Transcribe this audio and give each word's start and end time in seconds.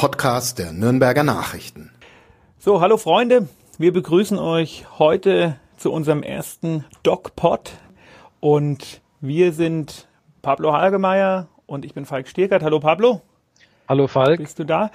Podcast 0.00 0.58
der 0.58 0.72
Nürnberger 0.72 1.24
Nachrichten. 1.24 1.90
So, 2.58 2.80
hallo 2.80 2.96
Freunde, 2.96 3.48
wir 3.76 3.92
begrüßen 3.92 4.38
euch 4.38 4.86
heute 4.98 5.56
zu 5.76 5.92
unserem 5.92 6.22
ersten 6.22 6.86
DocPod 7.02 7.72
und 8.40 9.02
wir 9.20 9.52
sind 9.52 10.08
Pablo 10.40 10.72
Halgemeyer 10.72 11.48
und 11.66 11.84
ich 11.84 11.92
bin 11.92 12.06
Falk 12.06 12.28
Stierkert. 12.28 12.62
Hallo 12.62 12.80
Pablo. 12.80 13.20
Hallo 13.90 14.06
Falk. 14.06 14.38
Bist 14.38 14.58
du 14.58 14.64
da? 14.64 14.90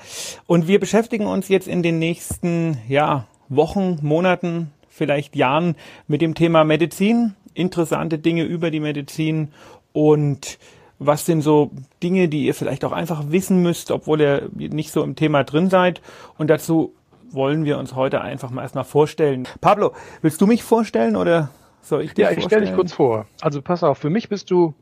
Und 0.47 0.67
wir 0.67 0.79
beschäftigen 0.79 1.27
uns 1.27 1.49
jetzt 1.49 1.67
in 1.67 1.83
den 1.83 1.99
nächsten 1.99 2.79
ja, 2.87 3.27
Wochen, 3.47 3.99
Monaten, 4.01 4.71
vielleicht 4.89 5.35
Jahren 5.35 5.75
mit 6.07 6.23
dem 6.23 6.33
Thema 6.33 6.63
Medizin, 6.63 7.35
interessante 7.53 8.17
Dinge 8.17 8.41
über 8.41 8.72
die 8.72 8.80
Medizin 8.80 9.52
und 9.94 10.58
was 10.99 11.26
sind 11.26 11.41
so 11.41 11.72
Dinge, 12.02 12.30
die 12.30 12.45
ihr 12.45 12.54
vielleicht 12.54 12.85
auch 12.85 12.91
einfach 12.91 13.23
wissen 13.30 13.62
müsst, 13.62 13.91
obwohl 13.91 14.22
ihr 14.22 14.49
nicht 14.53 14.91
so 14.91 15.03
im 15.03 15.16
Thema 15.16 15.44
drin 15.44 15.70
seid. 15.70 16.02
Und 16.38 16.49
dazu 16.49 16.94
wollen 17.31 17.66
wir 17.66 17.77
uns 17.77 17.95
heute 17.95 18.22
einfach 18.22 18.49
mal 18.49 18.62
erstmal 18.62 18.84
vorstellen. 18.84 19.48
Pablo, 19.62 19.94
willst 20.22 20.39
du 20.41 20.48
mich 20.48 20.63
vorstellen 20.63 21.16
oder 21.16 21.50
soll 21.81 22.03
ich 22.03 22.13
dich 22.13 22.23
Ja, 22.23 22.31
ich 22.31 22.44
stelle 22.44 22.66
dich 22.66 22.76
kurz 22.76 22.94
vor. 22.94 23.26
Also 23.41 23.62
pass 23.62 23.84
auf, 23.84 23.98
für 23.98 24.09
mich 24.09 24.30
bist 24.30 24.50
du 24.52 24.73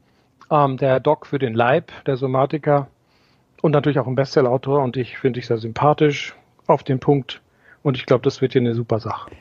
ähm, 0.52 0.78
der 0.78 1.00
Doc 1.00 1.26
für 1.26 1.40
den 1.40 1.54
Leib, 1.54 1.92
der 2.06 2.18
Somatiker 2.18 2.88
und 3.62 3.72
natürlich 3.72 4.00
auch 4.00 4.08
ein 4.08 4.16
Bestsellerautor 4.16 4.84
und 4.84 4.98
ich 4.98 5.18
finde 5.18 5.40
dich 5.40 5.48
sehr 5.48 5.58
sympathisch, 5.58 6.36
auf 6.68 6.84
den 6.84 7.00
Punkt 7.00 7.42
und 7.82 7.98
ich 7.98 8.06
glaube, 8.06 8.24
das 8.24 8.42
wird 8.42 8.54
hier 8.54 8.62
eine 8.62 8.74
super 8.74 9.00
Sache. 9.00 9.32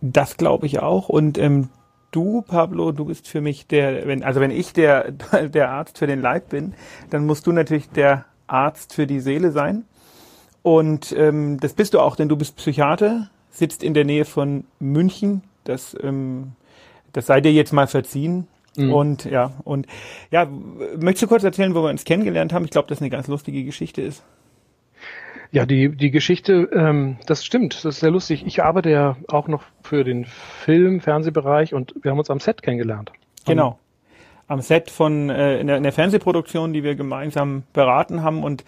Das 0.00 0.36
glaube 0.36 0.66
ich 0.66 0.80
auch 0.80 1.08
und 1.08 1.38
ähm, 1.38 1.68
du, 2.10 2.42
Pablo, 2.42 2.92
du 2.92 3.04
bist 3.04 3.28
für 3.28 3.40
mich 3.40 3.66
der, 3.66 4.06
wenn, 4.06 4.22
also 4.22 4.40
wenn 4.40 4.50
ich 4.50 4.72
der, 4.72 5.12
der 5.52 5.70
Arzt 5.70 5.98
für 5.98 6.06
den 6.06 6.20
Leib 6.20 6.50
bin, 6.50 6.74
dann 7.10 7.26
musst 7.26 7.46
du 7.46 7.52
natürlich 7.52 7.88
der 7.90 8.24
Arzt 8.46 8.94
für 8.94 9.06
die 9.06 9.20
Seele 9.20 9.50
sein. 9.52 9.84
Und 10.62 11.12
ähm, 11.16 11.58
das 11.60 11.74
bist 11.74 11.94
du 11.94 12.00
auch, 12.00 12.16
denn 12.16 12.28
du 12.28 12.36
bist 12.36 12.56
Psychiater, 12.56 13.30
sitzt 13.50 13.82
in 13.82 13.94
der 13.94 14.04
Nähe 14.04 14.24
von 14.24 14.64
München. 14.80 15.42
Das, 15.64 15.96
ähm, 16.02 16.52
das 17.12 17.26
sei 17.26 17.40
dir 17.40 17.52
jetzt 17.52 17.72
mal 17.72 17.86
verziehen. 17.86 18.48
Mhm. 18.76 18.92
Und 18.92 19.24
ja, 19.24 19.52
und 19.64 19.86
ja, 20.30 20.46
möchtest 20.98 21.22
du 21.22 21.26
kurz 21.26 21.42
erzählen, 21.42 21.74
wo 21.74 21.82
wir 21.82 21.90
uns 21.90 22.04
kennengelernt 22.04 22.52
haben? 22.52 22.64
Ich 22.64 22.70
glaube, 22.70 22.88
das 22.88 23.00
eine 23.00 23.10
ganz 23.10 23.28
lustige 23.28 23.64
Geschichte 23.64 24.02
ist. 24.02 24.22
Ja, 25.50 25.64
die, 25.64 25.88
die 25.88 26.10
Geschichte, 26.10 26.68
ähm, 26.72 27.16
das 27.26 27.44
stimmt, 27.44 27.74
das 27.74 27.84
ist 27.84 28.00
sehr 28.00 28.10
lustig. 28.10 28.44
Ich 28.46 28.62
arbeite 28.62 28.90
ja 28.90 29.16
auch 29.28 29.48
noch 29.48 29.62
für 29.82 30.04
den 30.04 30.26
Film, 30.26 31.00
Fernsehbereich 31.00 31.72
und 31.72 31.94
wir 32.02 32.10
haben 32.10 32.18
uns 32.18 32.30
am 32.30 32.40
Set 32.40 32.62
kennengelernt. 32.62 33.12
Genau. 33.46 33.78
Am 34.46 34.60
Set 34.60 34.90
von 34.90 35.30
äh, 35.30 35.58
in, 35.58 35.66
der, 35.66 35.76
in 35.78 35.82
der 35.82 35.92
Fernsehproduktion, 35.92 36.72
die 36.72 36.82
wir 36.82 36.94
gemeinsam 36.94 37.64
beraten 37.72 38.22
haben. 38.22 38.44
Und 38.44 38.64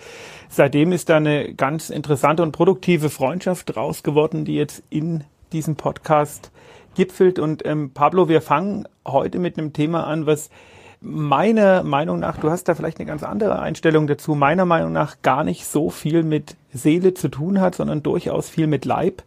seitdem 0.48 0.92
ist 0.92 1.08
da 1.08 1.16
eine 1.18 1.54
ganz 1.54 1.90
interessante 1.90 2.42
und 2.42 2.52
produktive 2.52 3.10
Freundschaft 3.10 3.74
draus 3.74 4.02
geworden, 4.02 4.44
die 4.44 4.54
jetzt 4.54 4.82
in 4.90 5.24
diesem 5.52 5.76
Podcast 5.76 6.50
gipfelt. 6.94 7.38
Und 7.38 7.64
ähm, 7.66 7.92
Pablo, 7.92 8.28
wir 8.28 8.40
fangen 8.40 8.86
heute 9.06 9.38
mit 9.38 9.58
einem 9.58 9.72
Thema 9.72 10.06
an, 10.06 10.26
was 10.26 10.50
meiner 11.00 11.82
Meinung 11.82 12.18
nach, 12.18 12.38
du 12.38 12.50
hast 12.50 12.64
da 12.64 12.74
vielleicht 12.74 12.98
eine 12.98 13.06
ganz 13.06 13.22
andere 13.22 13.58
Einstellung 13.58 14.06
dazu, 14.06 14.34
meiner 14.34 14.66
Meinung 14.66 14.92
nach 14.92 15.22
gar 15.22 15.44
nicht 15.44 15.66
so 15.66 15.90
viel 15.90 16.22
mit 16.22 16.56
Seele 16.72 17.14
zu 17.14 17.28
tun 17.28 17.60
hat, 17.60 17.74
sondern 17.74 18.02
durchaus 18.02 18.48
viel 18.48 18.66
mit 18.66 18.84
Leib, 18.84 19.22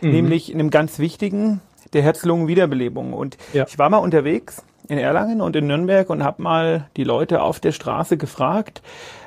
mhm. 0.00 0.10
nämlich 0.10 0.50
in 0.50 0.58
einem 0.58 0.70
ganz 0.70 0.98
wichtigen, 0.98 1.60
der 1.92 2.02
Herz-Lungen-Wiederbelebung. 2.02 3.12
Und 3.12 3.36
ja. 3.52 3.66
ich 3.68 3.78
war 3.78 3.90
mal 3.90 3.98
unterwegs 3.98 4.62
in 4.88 4.98
Erlangen 4.98 5.42
und 5.42 5.54
in 5.54 5.66
Nürnberg 5.66 6.08
und 6.08 6.24
habe 6.24 6.42
mal 6.42 6.88
die 6.96 7.04
Leute 7.04 7.42
auf 7.42 7.60
der 7.60 7.72
Straße 7.72 8.16
gefragt, 8.16 8.82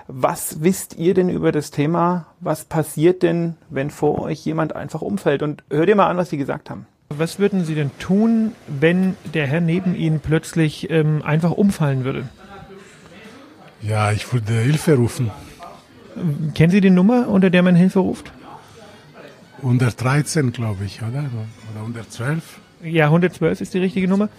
was 0.08 0.62
wisst 0.62 0.98
ihr 0.98 1.14
denn 1.14 1.30
über 1.30 1.52
das 1.52 1.72
Thema? 1.72 2.26
Was 2.40 2.66
passiert 2.66 3.24
denn, 3.24 3.56
wenn 3.70 3.90
vor 3.92 4.20
euch 4.20 4.44
jemand 4.44 4.76
einfach 4.76 5.02
umfällt? 5.02 5.44
Und 5.44 5.64
hört 5.70 5.88
ihr 5.88 5.96
mal 5.96 6.08
an, 6.08 6.18
was 6.18 6.30
sie 6.30 6.38
gesagt 6.38 6.70
haben. 6.70 6.88
Was 7.18 7.40
würden 7.40 7.66
Sie 7.66 7.76
denn 7.76 7.92
tun, 8.00 8.54
wenn 8.68 9.16
der 9.34 9.48
Herr 9.48 9.62
neben 9.62 9.96
Ihnen 9.96 10.20
plötzlich 10.20 10.90
ähm, 10.90 11.22
einfach 11.24 11.52
umfallen 11.52 12.04
würde? 12.06 12.30
Ja, 13.82 14.12
ich 14.12 14.32
würde 14.32 14.54
Hilfe 14.54 14.96
rufen. 14.96 15.32
Kennen 16.54 16.72
Sie 16.72 16.82
die 16.82 16.90
Nummer, 16.90 17.28
unter 17.28 17.50
der 17.50 17.64
man 17.64 17.76
Hilfe 17.76 18.00
ruft? 18.00 18.32
113, 19.58 20.52
glaube 20.52 20.86
ich, 20.86 21.02
oder? 21.02 21.26
Oder 21.72 21.82
112? 21.82 22.60
Ja, 22.84 23.06
112 23.06 23.62
ist 23.62 23.74
die 23.74 23.80
richtige 23.80 24.08
Nummer. 24.08 24.30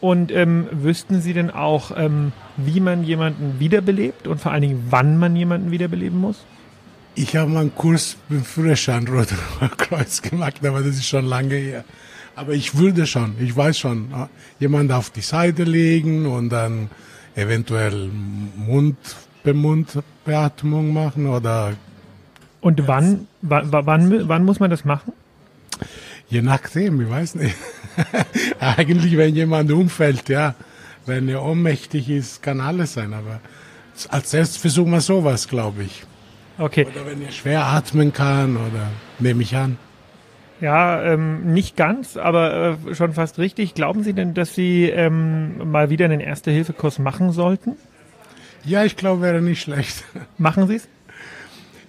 Und 0.00 0.32
ähm, 0.32 0.66
wüssten 0.72 1.20
Sie 1.20 1.32
denn 1.32 1.50
auch, 1.50 1.92
ähm, 1.96 2.32
wie 2.56 2.80
man 2.80 3.04
jemanden 3.04 3.60
wiederbelebt 3.60 4.26
und 4.26 4.40
vor 4.40 4.50
allen 4.50 4.62
Dingen, 4.62 4.86
wann 4.90 5.18
man 5.18 5.36
jemanden 5.36 5.70
wiederbeleben 5.70 6.18
muss? 6.18 6.44
Ich 7.14 7.36
habe 7.36 7.50
mal 7.50 7.60
einen 7.60 7.74
Kurs 7.74 8.16
beim 8.28 8.42
Führerschein 8.42 9.06
Roter 9.08 9.36
Kreuz 9.76 10.22
gemacht, 10.22 10.64
aber 10.64 10.80
das 10.80 10.96
ist 10.96 11.06
schon 11.06 11.26
lange 11.26 11.54
her. 11.54 11.84
Aber 12.34 12.52
ich 12.52 12.76
würde 12.76 13.06
schon, 13.06 13.36
ich 13.40 13.56
weiß 13.56 13.78
schon, 13.78 14.08
jemand 14.58 14.90
auf 14.92 15.10
die 15.10 15.20
Seite 15.20 15.62
legen 15.64 16.26
und 16.26 16.48
dann 16.48 16.88
eventuell 17.34 18.10
Mund-Mund-Beatmung 18.56 20.92
machen 20.92 21.26
oder. 21.26 21.74
Und 22.60 22.86
wann, 22.86 23.26
wann, 23.42 23.72
wann, 23.72 24.28
wann 24.28 24.44
muss 24.44 24.60
man 24.60 24.70
das 24.70 24.84
machen? 24.84 25.12
Je 26.28 26.42
nachdem, 26.42 27.00
ich 27.00 27.10
weiß 27.10 27.34
nicht. 27.34 27.56
Eigentlich, 28.60 29.16
wenn 29.16 29.34
jemand 29.34 29.72
umfällt, 29.72 30.28
ja. 30.28 30.54
Wenn 31.04 31.28
er 31.28 31.42
ohnmächtig 31.42 32.08
ist, 32.08 32.40
kann 32.42 32.60
alles 32.60 32.92
sein, 32.94 33.12
aber 33.12 33.40
als 34.08 34.32
erstes 34.32 34.56
versuchen 34.56 34.92
wir 34.92 35.00
sowas, 35.00 35.48
glaube 35.48 35.82
ich. 35.82 36.04
Okay. 36.58 36.86
Oder 36.86 37.06
wenn 37.06 37.22
er 37.22 37.32
schwer 37.32 37.66
atmen 37.66 38.12
kann, 38.12 38.56
oder 38.56 38.92
nehme 39.18 39.42
ich 39.42 39.56
an. 39.56 39.78
Ja, 40.62 41.02
ähm, 41.02 41.52
nicht 41.52 41.76
ganz, 41.76 42.16
aber 42.16 42.78
äh, 42.86 42.94
schon 42.94 43.14
fast 43.14 43.40
richtig. 43.40 43.74
Glauben 43.74 44.04
Sie 44.04 44.12
denn, 44.12 44.32
dass 44.32 44.54
Sie 44.54 44.84
ähm, 44.84 45.72
mal 45.72 45.90
wieder 45.90 46.04
einen 46.04 46.20
Erste-Hilfe-Kurs 46.20 47.00
machen 47.00 47.32
sollten? 47.32 47.72
Ja, 48.64 48.84
ich 48.84 48.96
glaube, 48.96 49.22
wäre 49.22 49.42
nicht 49.42 49.60
schlecht. 49.60 50.04
Machen 50.38 50.68
Sie 50.68 50.76
es? 50.76 50.88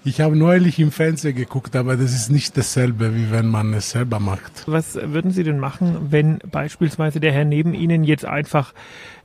Ich 0.03 0.21
habe 0.21 0.35
neulich 0.35 0.79
im 0.79 0.91
Fernsehen 0.91 1.35
geguckt, 1.35 1.75
aber 1.75 1.97
das 1.97 2.15
ist 2.15 2.31
nicht 2.31 2.57
dasselbe, 2.57 3.15
wie 3.15 3.29
wenn 3.29 3.47
man 3.47 3.75
es 3.75 3.91
selber 3.91 4.19
macht. 4.19 4.63
Was 4.65 4.95
würden 4.95 5.29
Sie 5.29 5.43
denn 5.43 5.59
machen, 5.59 6.07
wenn 6.09 6.39
beispielsweise 6.39 7.19
der 7.19 7.31
Herr 7.31 7.45
neben 7.45 7.75
Ihnen 7.75 8.03
jetzt 8.03 8.25
einfach 8.25 8.73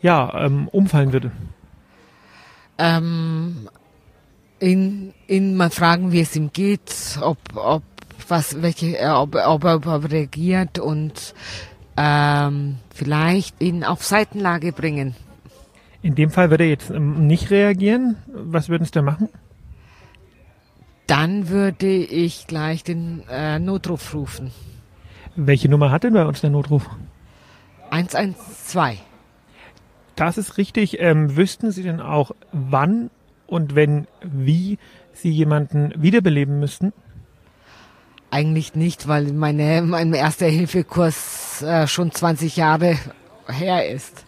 ja 0.03 0.45
ähm, 0.45 0.69
umfallen 0.69 1.15
würde? 1.15 1.33
Ähm, 2.77 3.67
ihn, 4.61 5.15
ihn 5.27 5.57
mal 5.57 5.71
fragen, 5.71 6.13
wie 6.13 6.21
es 6.21 6.37
ihm 6.37 6.53
geht, 6.53 7.19
ob, 7.23 7.39
ob 7.55 7.83
was, 8.31 8.63
welche, 8.63 8.99
äh, 8.99 9.09
ob, 9.09 9.35
ob 9.35 9.65
er 9.65 9.75
überhaupt 9.75 10.11
reagiert 10.11 10.79
und 10.79 11.35
ähm, 11.97 12.77
vielleicht 12.95 13.61
ihn 13.61 13.85
auf 13.85 14.05
Seitenlage 14.05 14.73
bringen. 14.73 15.15
In 16.03 16.15
dem 16.15 16.31
Fall 16.31 16.51
würde 16.51 16.65
er 16.65 16.71
jetzt 16.71 16.91
ähm, 16.91 17.27
nicht 17.27 17.51
reagieren. 17.51 18.17
Was 18.27 18.69
würden 18.69 18.85
Sie 18.85 18.93
da 18.93 19.03
machen? 19.03 19.29
Dann 21.07 21.49
würde 21.49 21.89
ich 21.89 22.47
gleich 22.47 22.85
den 22.85 23.25
äh, 23.31 23.59
Notruf 23.59 24.15
rufen. 24.15 24.53
Welche 25.37 25.69
Nummer 25.69 25.91
hat 25.91 26.05
denn 26.05 26.13
bei 26.13 26.25
uns 26.25 26.41
der 26.41 26.51
Notruf? 26.51 26.89
112. 27.91 28.99
Das 30.17 30.37
ist 30.37 30.59
richtig. 30.59 31.01
Ähm, 31.01 31.37
wüssten 31.37 31.71
Sie 31.71 31.83
denn 31.83 32.01
auch, 32.01 32.33
wann 32.53 33.11
und 33.47 33.75
wenn, 33.75 34.07
wie 34.23 34.79
Sie 35.13 35.31
jemanden 35.31 35.95
wiederbeleben 35.97 36.61
müssten? 36.61 36.93
Eigentlich 38.31 38.75
nicht, 38.75 39.09
weil 39.09 39.33
meine, 39.33 39.83
mein 39.83 40.13
Erste-Hilfe-Kurs 40.13 41.63
äh, 41.63 41.87
schon 41.87 42.13
20 42.13 42.57
Jahre 42.57 42.97
her 43.49 43.89
ist. 43.89 44.25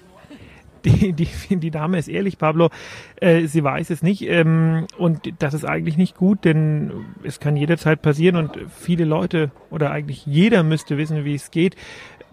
Die, 0.85 1.13
die, 1.13 1.29
die 1.51 1.71
Dame 1.71 1.99
ist 1.99 2.09
ehrlich, 2.09 2.39
Pablo, 2.39 2.71
äh, 3.17 3.47
sie 3.47 3.63
weiß 3.63 3.91
es 3.91 4.03
nicht 4.03 4.23
ähm, 4.23 4.87
und 4.97 5.31
das 5.39 5.53
ist 5.53 5.67
eigentlich 5.67 5.99
nicht 5.99 6.17
gut, 6.17 6.47
denn 6.47 7.05
es 7.23 7.39
kann 7.39 7.55
jederzeit 7.55 8.01
passieren 8.01 8.37
und 8.37 8.59
viele 8.75 9.05
Leute 9.05 9.51
oder 9.69 9.91
eigentlich 9.91 10.25
jeder 10.25 10.63
müsste 10.63 10.97
wissen, 10.97 11.27
wie 11.27 11.35
es 11.35 11.51
geht. 11.51 11.77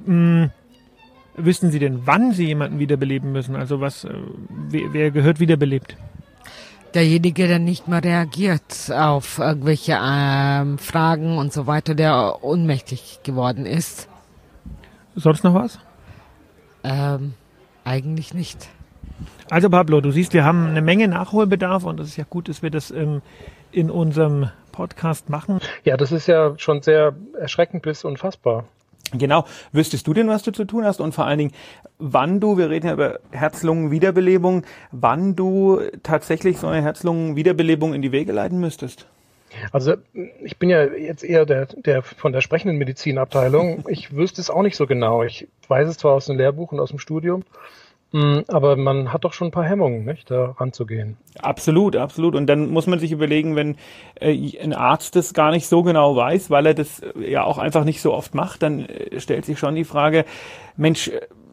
Ähm, 0.07 0.51
wissen 1.35 1.71
Sie 1.71 1.79
denn, 1.79 2.01
wann 2.05 2.31
Sie 2.31 2.45
jemanden 2.45 2.79
wiederbeleben 2.79 3.33
müssen? 3.33 3.55
Also 3.55 3.81
was, 3.81 4.05
äh, 4.05 4.13
wer, 4.69 4.93
wer 4.93 5.11
gehört 5.11 5.41
wiederbelebt? 5.41 5.97
Derjenige, 6.93 7.47
der 7.47 7.59
nicht 7.59 7.87
mehr 7.87 8.03
reagiert 8.03 8.91
auf 8.91 9.39
irgendwelche 9.39 9.97
ähm, 10.01 10.77
Fragen 10.77 11.37
und 11.37 11.53
so 11.53 11.67
weiter, 11.67 11.95
der 11.95 12.43
ohnmächtig 12.43 13.19
geworden 13.23 13.65
ist. 13.65 14.07
Sonst 15.15 15.43
noch 15.43 15.53
was? 15.53 15.79
Ähm, 16.83 17.33
eigentlich 17.83 18.33
nicht. 18.33 18.69
Also 19.49 19.69
Pablo, 19.69 20.01
du 20.01 20.11
siehst, 20.11 20.33
wir 20.33 20.43
haben 20.43 20.67
eine 20.67 20.81
Menge 20.81 21.07
Nachholbedarf 21.07 21.83
und 21.83 21.99
es 21.99 22.09
ist 22.09 22.17
ja 22.17 22.25
gut, 22.29 22.49
dass 22.49 22.61
wir 22.61 22.69
das 22.69 22.91
ähm, 22.91 23.21
in 23.71 23.89
unserem 23.89 24.49
Podcast 24.71 25.29
machen. 25.29 25.59
Ja, 25.83 25.97
das 25.97 26.11
ist 26.11 26.27
ja 26.27 26.53
schon 26.57 26.81
sehr 26.81 27.15
erschreckend 27.39 27.81
bis 27.81 28.03
unfassbar. 28.03 28.65
Genau. 29.13 29.45
Wüsstest 29.71 30.07
du 30.07 30.13
denn, 30.13 30.27
was 30.27 30.43
du 30.43 30.51
zu 30.51 30.65
tun 30.65 30.85
hast? 30.85 30.99
Und 30.99 31.13
vor 31.13 31.25
allen 31.25 31.37
Dingen, 31.37 31.51
wann 31.97 32.39
du, 32.39 32.57
wir 32.57 32.69
reden 32.69 32.87
ja 32.87 32.93
über 32.93 33.19
Herz-Lungen-Wiederbelebung, 33.31 34.63
wann 34.91 35.35
du 35.35 35.81
tatsächlich 36.03 36.57
so 36.57 36.67
eine 36.67 36.81
Herz-Lungen-Wiederbelebung 36.81 37.93
in 37.93 38.01
die 38.01 38.11
Wege 38.11 38.31
leiten 38.31 38.59
müsstest? 38.59 39.07
Also 39.71 39.95
ich 40.43 40.57
bin 40.57 40.69
ja 40.69 40.83
jetzt 40.83 41.23
eher 41.23 41.45
der, 41.45 41.67
der 41.67 42.03
von 42.03 42.33
der 42.33 42.41
sprechenden 42.41 42.77
Medizinabteilung. 42.77 43.85
Ich 43.87 44.15
wüsste 44.15 44.41
es 44.41 44.49
auch 44.49 44.61
nicht 44.61 44.75
so 44.75 44.85
genau. 44.87 45.23
Ich 45.23 45.47
weiß 45.67 45.87
es 45.87 45.97
zwar 45.97 46.13
aus 46.13 46.25
dem 46.25 46.37
Lehrbuch 46.37 46.71
und 46.73 46.79
aus 46.79 46.89
dem 46.89 46.99
Studium, 46.99 47.43
aber 48.13 48.77
man 48.77 49.11
hat 49.11 49.25
doch 49.25 49.33
schon 49.33 49.49
ein 49.49 49.51
paar 49.51 49.65
Hemmungen, 49.65 50.05
nicht, 50.05 50.31
da 50.31 50.55
ranzugehen. 50.57 51.17
Absolut, 51.39 51.95
absolut. 51.95 52.35
Und 52.35 52.47
dann 52.47 52.69
muss 52.69 52.87
man 52.87 52.99
sich 52.99 53.11
überlegen, 53.11 53.55
wenn 53.55 53.75
äh, 54.19 54.57
ein 54.61 54.73
Arzt 54.73 55.15
das 55.15 55.33
gar 55.33 55.51
nicht 55.51 55.67
so 55.67 55.83
genau 55.83 56.15
weiß, 56.15 56.49
weil 56.49 56.67
er 56.67 56.73
das 56.73 57.01
äh, 57.01 57.31
ja 57.31 57.43
auch 57.43 57.57
einfach 57.57 57.83
nicht 57.83 58.01
so 58.01 58.13
oft 58.13 58.33
macht, 58.33 58.63
dann 58.63 58.85
äh, 58.85 59.19
stellt 59.19 59.45
sich 59.45 59.59
schon 59.59 59.75
die 59.75 59.83
Frage, 59.83 60.23
Mensch, 60.77 61.11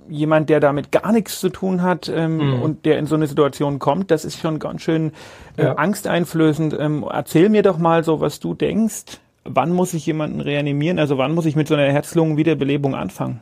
jemand, 0.08 0.48
der 0.48 0.60
damit 0.60 0.92
gar 0.92 1.12
nichts 1.12 1.40
zu 1.40 1.48
tun 1.48 1.82
hat 1.82 2.08
ähm, 2.08 2.36
mhm. 2.36 2.62
und 2.62 2.84
der 2.84 2.98
in 2.98 3.06
so 3.06 3.14
eine 3.14 3.26
Situation 3.26 3.78
kommt, 3.78 4.10
das 4.10 4.24
ist 4.24 4.38
schon 4.38 4.58
ganz 4.58 4.82
schön 4.82 5.12
äh, 5.56 5.64
ja. 5.64 5.74
angsteinflößend. 5.74 6.76
Ähm, 6.78 7.04
erzähl 7.10 7.48
mir 7.48 7.62
doch 7.62 7.78
mal 7.78 8.04
so, 8.04 8.20
was 8.20 8.38
du 8.38 8.54
denkst. 8.54 9.20
Wann 9.44 9.72
muss 9.72 9.92
ich 9.92 10.06
jemanden 10.06 10.40
reanimieren? 10.40 10.98
Also 10.98 11.18
wann 11.18 11.34
muss 11.34 11.46
ich 11.46 11.56
mit 11.56 11.68
so 11.68 11.74
einer 11.74 11.90
Herz-Lungen-Wiederbelebung 11.90 12.94
anfangen? 12.94 13.40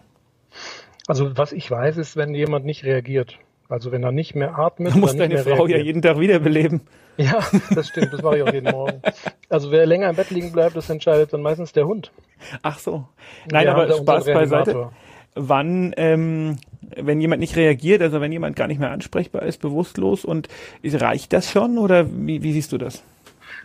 Also 1.07 1.37
was 1.37 1.53
ich 1.53 1.71
weiß, 1.71 1.97
ist, 1.97 2.17
wenn 2.17 2.35
jemand 2.35 2.65
nicht 2.65 2.85
reagiert. 2.85 3.39
Also 3.69 3.91
wenn 3.91 4.03
er 4.03 4.13
nicht 4.13 4.35
mehr 4.35 4.59
atmet. 4.59 4.95
Du 4.95 4.99
musst 4.99 5.19
deine 5.19 5.39
Frau 5.39 5.51
reagiert. 5.51 5.79
ja 5.79 5.85
jeden 5.85 6.03
Tag 6.03 6.19
wiederbeleben. 6.21 6.83
Ja, 7.17 7.41
das 7.75 7.89
stimmt, 7.89 8.13
das 8.13 8.23
mache 8.23 8.39
ich 8.39 8.43
auch 8.43 8.53
jeden 8.53 8.71
Morgen. 8.71 9.03
Also 9.49 9.71
wer 9.71 9.85
länger 9.87 10.09
im 10.09 10.17
Bett 10.17 10.31
liegen 10.31 10.53
bleibt, 10.53 10.77
das 10.77 10.89
entscheidet 10.89 11.33
dann 11.33 11.43
meistens 11.43 11.73
der 11.73 11.87
Hund. 11.87 12.11
Ach 12.63 12.79
so. 12.79 13.07
Nein, 13.51 13.67
Wir 13.67 13.75
aber 13.75 13.93
Spaß 13.93 14.25
beiseite. 14.25 14.91
Wann, 15.35 15.95
ähm, 15.97 16.59
wenn 16.97 17.21
jemand 17.21 17.41
nicht 17.41 17.57
reagiert, 17.57 18.03
also 18.03 18.21
wenn 18.21 18.33
jemand 18.33 18.57
gar 18.57 18.67
nicht 18.67 18.81
mehr 18.81 18.91
ansprechbar 18.91 19.43
ist, 19.43 19.61
bewusstlos 19.61 20.25
und 20.25 20.49
reicht 20.85 21.33
das 21.33 21.51
schon 21.51 21.79
oder 21.79 22.07
wie, 22.11 22.43
wie 22.43 22.53
siehst 22.53 22.73
du 22.73 22.79
das? 22.79 23.03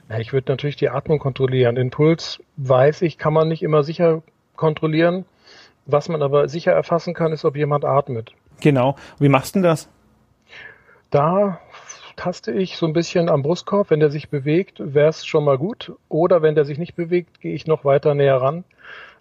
Ja, 0.09 0.19
ich 0.19 0.31
würde 0.31 0.51
natürlich 0.51 0.77
die 0.77 0.89
Atmung 0.89 1.19
kontrollieren. 1.19 1.75
Den 1.75 1.89
Puls 1.89 2.41
weiß 2.55 3.01
ich, 3.01 3.17
kann 3.17 3.33
man 3.33 3.49
nicht 3.49 3.63
immer 3.63 3.83
sicher 3.83 4.21
kontrollieren. 4.55 5.25
Was 5.87 6.09
man 6.09 6.21
aber 6.21 6.47
sicher 6.49 6.73
erfassen 6.73 7.13
kann, 7.13 7.31
ist, 7.31 7.45
ob 7.45 7.55
jemand 7.55 7.85
atmet. 7.85 8.33
Genau. 8.61 8.95
Wie 9.19 9.29
machst 9.29 9.55
du 9.55 9.59
denn 9.59 9.69
das? 9.69 9.89
Da 11.09 11.59
taste 12.17 12.51
ich 12.51 12.77
so 12.77 12.85
ein 12.85 12.93
bisschen 12.93 13.29
am 13.29 13.41
Brustkorb. 13.41 13.89
Wenn 13.89 13.99
der 13.99 14.09
sich 14.09 14.29
bewegt, 14.29 14.75
wäre 14.79 15.09
es 15.09 15.25
schon 15.25 15.45
mal 15.45 15.57
gut. 15.57 15.93
Oder 16.09 16.41
wenn 16.41 16.55
der 16.55 16.65
sich 16.65 16.77
nicht 16.77 16.95
bewegt, 16.95 17.39
gehe 17.39 17.53
ich 17.53 17.67
noch 17.67 17.85
weiter 17.85 18.13
näher 18.13 18.41
ran 18.41 18.65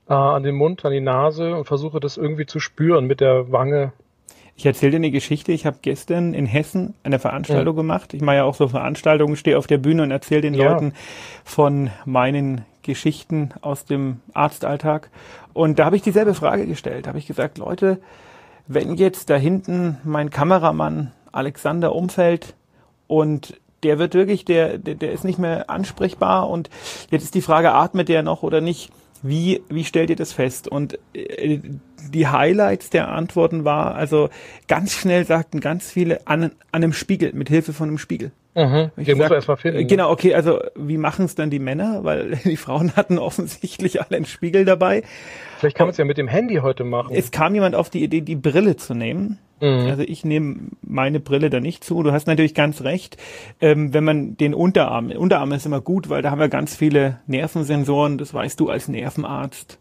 äh, 0.08 0.14
an 0.14 0.42
den 0.42 0.54
Mund, 0.54 0.84
an 0.84 0.92
die 0.92 1.00
Nase 1.00 1.54
und 1.54 1.66
versuche 1.66 2.00
das 2.00 2.16
irgendwie 2.16 2.46
zu 2.46 2.60
spüren 2.60 3.06
mit 3.06 3.20
der 3.20 3.52
Wange. 3.52 3.92
Ich 4.56 4.64
erzähle 4.64 4.92
dir 4.92 4.96
eine 4.96 5.10
Geschichte. 5.10 5.52
Ich 5.52 5.66
habe 5.66 5.78
gestern 5.82 6.32
in 6.32 6.46
Hessen 6.46 6.94
eine 7.02 7.18
Veranstaltung 7.18 7.76
ja. 7.76 7.82
gemacht. 7.82 8.14
Ich 8.14 8.22
mache 8.22 8.36
ja 8.36 8.44
auch 8.44 8.54
so 8.54 8.68
Veranstaltungen, 8.68 9.36
stehe 9.36 9.58
auf 9.58 9.66
der 9.66 9.78
Bühne 9.78 10.02
und 10.02 10.10
erzähle 10.10 10.40
den 10.40 10.54
ja. 10.54 10.72
Leuten 10.72 10.94
von 11.44 11.90
meinen 12.06 12.64
Geschichten 12.82 13.50
aus 13.60 13.84
dem 13.84 14.20
Arztalltag. 14.32 15.10
Und 15.52 15.78
da 15.78 15.84
habe 15.84 15.96
ich 15.96 16.02
dieselbe 16.02 16.32
Frage 16.32 16.66
gestellt. 16.66 17.04
Da 17.04 17.08
habe 17.08 17.18
ich 17.18 17.26
gesagt, 17.26 17.58
Leute, 17.58 17.98
wenn 18.66 18.94
jetzt 18.94 19.28
da 19.28 19.36
hinten 19.36 19.98
mein 20.04 20.30
Kameramann 20.30 21.12
Alexander 21.32 21.94
umfällt 21.94 22.54
und 23.06 23.60
der 23.82 23.98
wird 23.98 24.14
wirklich, 24.14 24.46
der, 24.46 24.78
der, 24.78 24.94
der 24.94 25.12
ist 25.12 25.24
nicht 25.24 25.38
mehr 25.38 25.68
ansprechbar 25.68 26.48
und 26.48 26.70
jetzt 27.10 27.24
ist 27.24 27.34
die 27.34 27.42
Frage, 27.42 27.72
atmet 27.72 28.08
der 28.08 28.22
noch 28.22 28.42
oder 28.42 28.62
nicht? 28.62 28.90
Wie, 29.22 29.62
wie 29.68 29.84
stellt 29.84 30.10
ihr 30.10 30.16
das 30.16 30.32
fest? 30.32 30.68
Und 30.68 30.98
äh, 31.14 31.60
die 32.10 32.28
Highlights 32.28 32.90
der 32.90 33.08
Antworten 33.08 33.64
war, 33.64 33.94
also 33.94 34.28
ganz 34.68 34.92
schnell 34.92 35.24
sagten 35.24 35.60
ganz 35.60 35.90
viele 35.90 36.26
an, 36.26 36.44
an 36.44 36.52
einem 36.72 36.92
Spiegel, 36.92 37.32
mit 37.32 37.48
Hilfe 37.48 37.72
von 37.72 37.88
einem 37.88 37.98
Spiegel. 37.98 38.32
Mhm, 38.56 38.90
den 38.96 39.04
sag, 39.04 39.16
muss 39.16 39.28
man 39.28 39.32
erstmal 39.32 39.56
finden. 39.58 39.80
Ne? 39.80 39.86
Genau, 39.86 40.10
okay, 40.10 40.34
also 40.34 40.60
wie 40.74 40.96
machen 40.96 41.26
es 41.26 41.34
dann 41.34 41.50
die 41.50 41.58
Männer? 41.58 42.04
Weil 42.04 42.36
die 42.44 42.56
Frauen 42.56 42.96
hatten 42.96 43.18
offensichtlich 43.18 44.00
alle 44.00 44.16
einen 44.16 44.24
Spiegel 44.24 44.64
dabei. 44.64 45.02
Vielleicht 45.58 45.76
kann 45.76 45.86
man 45.86 45.90
es 45.90 45.98
ja 45.98 46.06
mit 46.06 46.16
dem 46.16 46.26
Handy 46.26 46.56
heute 46.56 46.82
machen. 46.82 47.14
Es 47.14 47.30
kam 47.30 47.54
jemand 47.54 47.74
auf 47.74 47.90
die 47.90 48.02
Idee, 48.02 48.22
die 48.22 48.34
Brille 48.34 48.76
zu 48.76 48.94
nehmen. 48.94 49.38
Mhm. 49.60 49.88
Also 49.88 50.02
ich 50.02 50.24
nehme 50.24 50.56
meine 50.80 51.20
Brille 51.20 51.50
da 51.50 51.60
nicht 51.60 51.84
zu. 51.84 52.02
Du 52.02 52.12
hast 52.12 52.26
natürlich 52.26 52.54
ganz 52.54 52.80
recht. 52.82 53.18
Ähm, 53.60 53.92
wenn 53.92 54.04
man 54.04 54.38
den 54.38 54.54
Unterarm, 54.54 55.10
Unterarm 55.10 55.52
ist 55.52 55.66
immer 55.66 55.82
gut, 55.82 56.08
weil 56.08 56.22
da 56.22 56.30
haben 56.30 56.40
wir 56.40 56.48
ganz 56.48 56.74
viele 56.74 57.18
Nervensensoren, 57.26 58.16
das 58.16 58.32
weißt 58.32 58.58
du 58.58 58.70
als 58.70 58.88
Nervenarzt. 58.88 59.78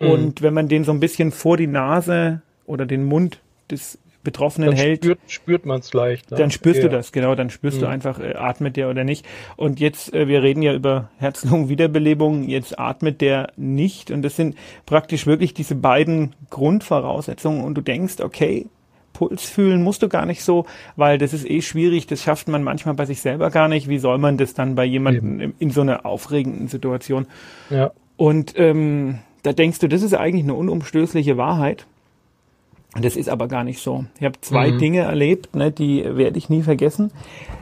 Mhm. 0.00 0.10
Und 0.10 0.42
wenn 0.42 0.54
man 0.54 0.68
den 0.68 0.84
so 0.84 0.92
ein 0.92 1.00
bisschen 1.00 1.32
vor 1.32 1.56
die 1.56 1.66
Nase 1.66 2.42
oder 2.66 2.86
den 2.86 3.04
Mund 3.04 3.40
des 3.70 3.98
Betroffenen 4.24 4.70
dann 4.70 4.76
hält, 4.76 5.04
spürt, 5.04 5.18
spürt 5.26 5.66
man 5.66 5.80
es 5.80 5.92
leicht. 5.92 6.30
Ne? 6.30 6.36
Dann 6.36 6.50
spürst 6.50 6.80
eher. 6.80 6.88
du 6.88 6.96
das, 6.96 7.10
genau, 7.10 7.34
dann 7.34 7.50
spürst 7.50 7.78
mhm. 7.78 7.82
du 7.82 7.88
einfach, 7.88 8.20
äh, 8.20 8.34
atmet 8.34 8.76
der 8.76 8.88
oder 8.88 9.04
nicht. 9.04 9.26
Und 9.56 9.80
jetzt, 9.80 10.14
äh, 10.14 10.28
wir 10.28 10.42
reden 10.42 10.62
ja 10.62 10.72
über 10.74 11.10
Herz-Lungen-Wiederbelebung, 11.18 12.44
jetzt 12.44 12.78
atmet 12.78 13.20
der 13.20 13.52
nicht. 13.56 14.10
Und 14.10 14.22
das 14.22 14.36
sind 14.36 14.56
praktisch 14.86 15.26
wirklich 15.26 15.54
diese 15.54 15.74
beiden 15.74 16.34
Grundvoraussetzungen. 16.50 17.64
Und 17.64 17.74
du 17.74 17.80
denkst, 17.80 18.20
okay, 18.20 18.66
Puls 19.12 19.44
fühlen 19.44 19.82
musst 19.82 20.02
du 20.02 20.08
gar 20.08 20.24
nicht 20.24 20.42
so, 20.42 20.66
weil 20.96 21.18
das 21.18 21.34
ist 21.34 21.48
eh 21.48 21.60
schwierig, 21.60 22.06
das 22.06 22.22
schafft 22.22 22.48
man 22.48 22.62
manchmal 22.62 22.94
bei 22.94 23.04
sich 23.04 23.20
selber 23.20 23.50
gar 23.50 23.68
nicht. 23.68 23.88
Wie 23.88 23.98
soll 23.98 24.18
man 24.18 24.38
das 24.38 24.54
dann 24.54 24.74
bei 24.74 24.84
jemandem 24.84 25.40
in, 25.40 25.54
in 25.58 25.70
so 25.70 25.80
einer 25.80 26.06
aufregenden 26.06 26.68
Situation? 26.68 27.26
Ja. 27.70 27.90
Und 28.16 28.54
ähm, 28.56 29.18
da 29.42 29.52
denkst 29.52 29.78
du, 29.80 29.88
das 29.88 30.02
ist 30.02 30.14
eigentlich 30.14 30.44
eine 30.44 30.54
unumstößliche 30.54 31.36
Wahrheit. 31.36 31.86
Das 33.00 33.16
ist 33.16 33.28
aber 33.28 33.48
gar 33.48 33.64
nicht 33.64 33.80
so. 33.80 34.04
Ich 34.18 34.24
habe 34.24 34.40
zwei 34.42 34.70
mhm. 34.70 34.78
Dinge 34.78 35.00
erlebt, 35.00 35.56
ne, 35.56 35.72
die 35.72 36.04
werde 36.04 36.36
ich 36.36 36.50
nie 36.50 36.62
vergessen. 36.62 37.10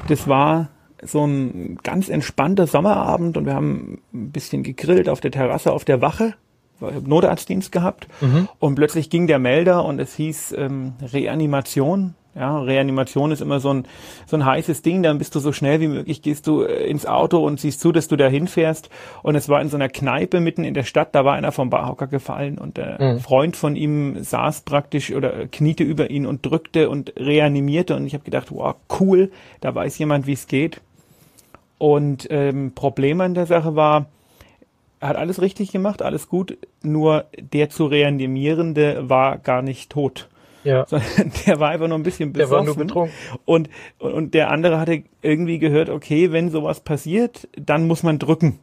Das 0.08 0.26
war 0.26 0.68
so 1.02 1.24
ein 1.24 1.78
ganz 1.82 2.08
entspannter 2.08 2.66
Sommerabend 2.66 3.36
und 3.36 3.46
wir 3.46 3.54
haben 3.54 4.00
ein 4.12 4.32
bisschen 4.32 4.62
gegrillt 4.62 5.08
auf 5.08 5.20
der 5.20 5.30
Terrasse 5.30 5.72
auf 5.72 5.84
der 5.84 6.00
Wache. 6.00 6.34
Ich 6.80 6.86
habe 6.86 7.08
Notarztdienst 7.08 7.72
gehabt 7.72 8.08
mhm. 8.20 8.48
und 8.58 8.74
plötzlich 8.74 9.10
ging 9.10 9.26
der 9.26 9.38
Melder 9.38 9.84
und 9.84 10.00
es 10.00 10.14
hieß 10.14 10.54
ähm, 10.56 10.94
Reanimation 11.00 12.14
ja, 12.34 12.60
Reanimation 12.60 13.32
ist 13.32 13.40
immer 13.40 13.58
so 13.58 13.72
ein, 13.72 13.84
so 14.26 14.36
ein 14.36 14.44
heißes 14.44 14.82
Ding, 14.82 15.02
dann 15.02 15.18
bist 15.18 15.34
du 15.34 15.40
so 15.40 15.52
schnell 15.52 15.80
wie 15.80 15.88
möglich, 15.88 16.22
gehst 16.22 16.46
du 16.46 16.62
äh, 16.62 16.86
ins 16.86 17.04
Auto 17.04 17.44
und 17.44 17.58
siehst 17.58 17.80
zu, 17.80 17.90
dass 17.90 18.06
du 18.06 18.16
da 18.16 18.28
hinfährst. 18.28 18.88
Und 19.22 19.34
es 19.34 19.48
war 19.48 19.60
in 19.60 19.68
so 19.68 19.76
einer 19.76 19.88
Kneipe 19.88 20.40
mitten 20.40 20.62
in 20.62 20.74
der 20.74 20.84
Stadt, 20.84 21.14
da 21.14 21.24
war 21.24 21.34
einer 21.34 21.50
vom 21.50 21.70
Barhocker 21.70 22.06
gefallen 22.06 22.58
und 22.58 22.76
der 22.76 23.00
mhm. 23.00 23.20
Freund 23.20 23.56
von 23.56 23.74
ihm 23.74 24.22
saß 24.22 24.62
praktisch 24.62 25.12
oder 25.12 25.46
kniete 25.48 25.82
über 25.82 26.10
ihn 26.10 26.24
und 26.24 26.46
drückte 26.46 26.88
und 26.88 27.12
reanimierte. 27.16 27.96
Und 27.96 28.06
ich 28.06 28.14
habe 28.14 28.24
gedacht, 28.24 28.52
wow, 28.52 28.76
cool, 29.00 29.32
da 29.60 29.74
weiß 29.74 29.98
jemand, 29.98 30.26
wie 30.26 30.34
es 30.34 30.46
geht. 30.46 30.80
Und 31.78 32.28
ähm, 32.30 32.72
Problem 32.74 33.20
an 33.20 33.34
der 33.34 33.46
Sache 33.46 33.74
war, 33.74 34.06
er 35.00 35.08
hat 35.08 35.16
alles 35.16 35.40
richtig 35.40 35.72
gemacht, 35.72 36.02
alles 36.02 36.28
gut, 36.28 36.58
nur 36.82 37.24
der 37.38 37.70
zu 37.70 37.86
reanimierende 37.86 39.08
war 39.08 39.38
gar 39.38 39.62
nicht 39.62 39.90
tot. 39.90 40.28
Ja. 40.64 40.86
Sondern 40.88 41.32
der 41.46 41.60
war 41.60 41.70
einfach 41.70 41.88
nur 41.88 41.98
ein 41.98 42.02
bisschen 42.02 42.32
besoffen. 42.32 42.50
Der 42.50 42.58
war 42.58 42.64
nur 42.64 42.76
betrunken. 42.76 43.14
Und, 43.44 43.70
und 43.98 44.34
der 44.34 44.50
andere 44.50 44.78
hatte 44.78 45.02
irgendwie 45.22 45.58
gehört, 45.58 45.88
okay, 45.88 46.32
wenn 46.32 46.50
sowas 46.50 46.80
passiert, 46.80 47.48
dann 47.56 47.86
muss 47.86 48.02
man 48.02 48.18
drücken. 48.18 48.60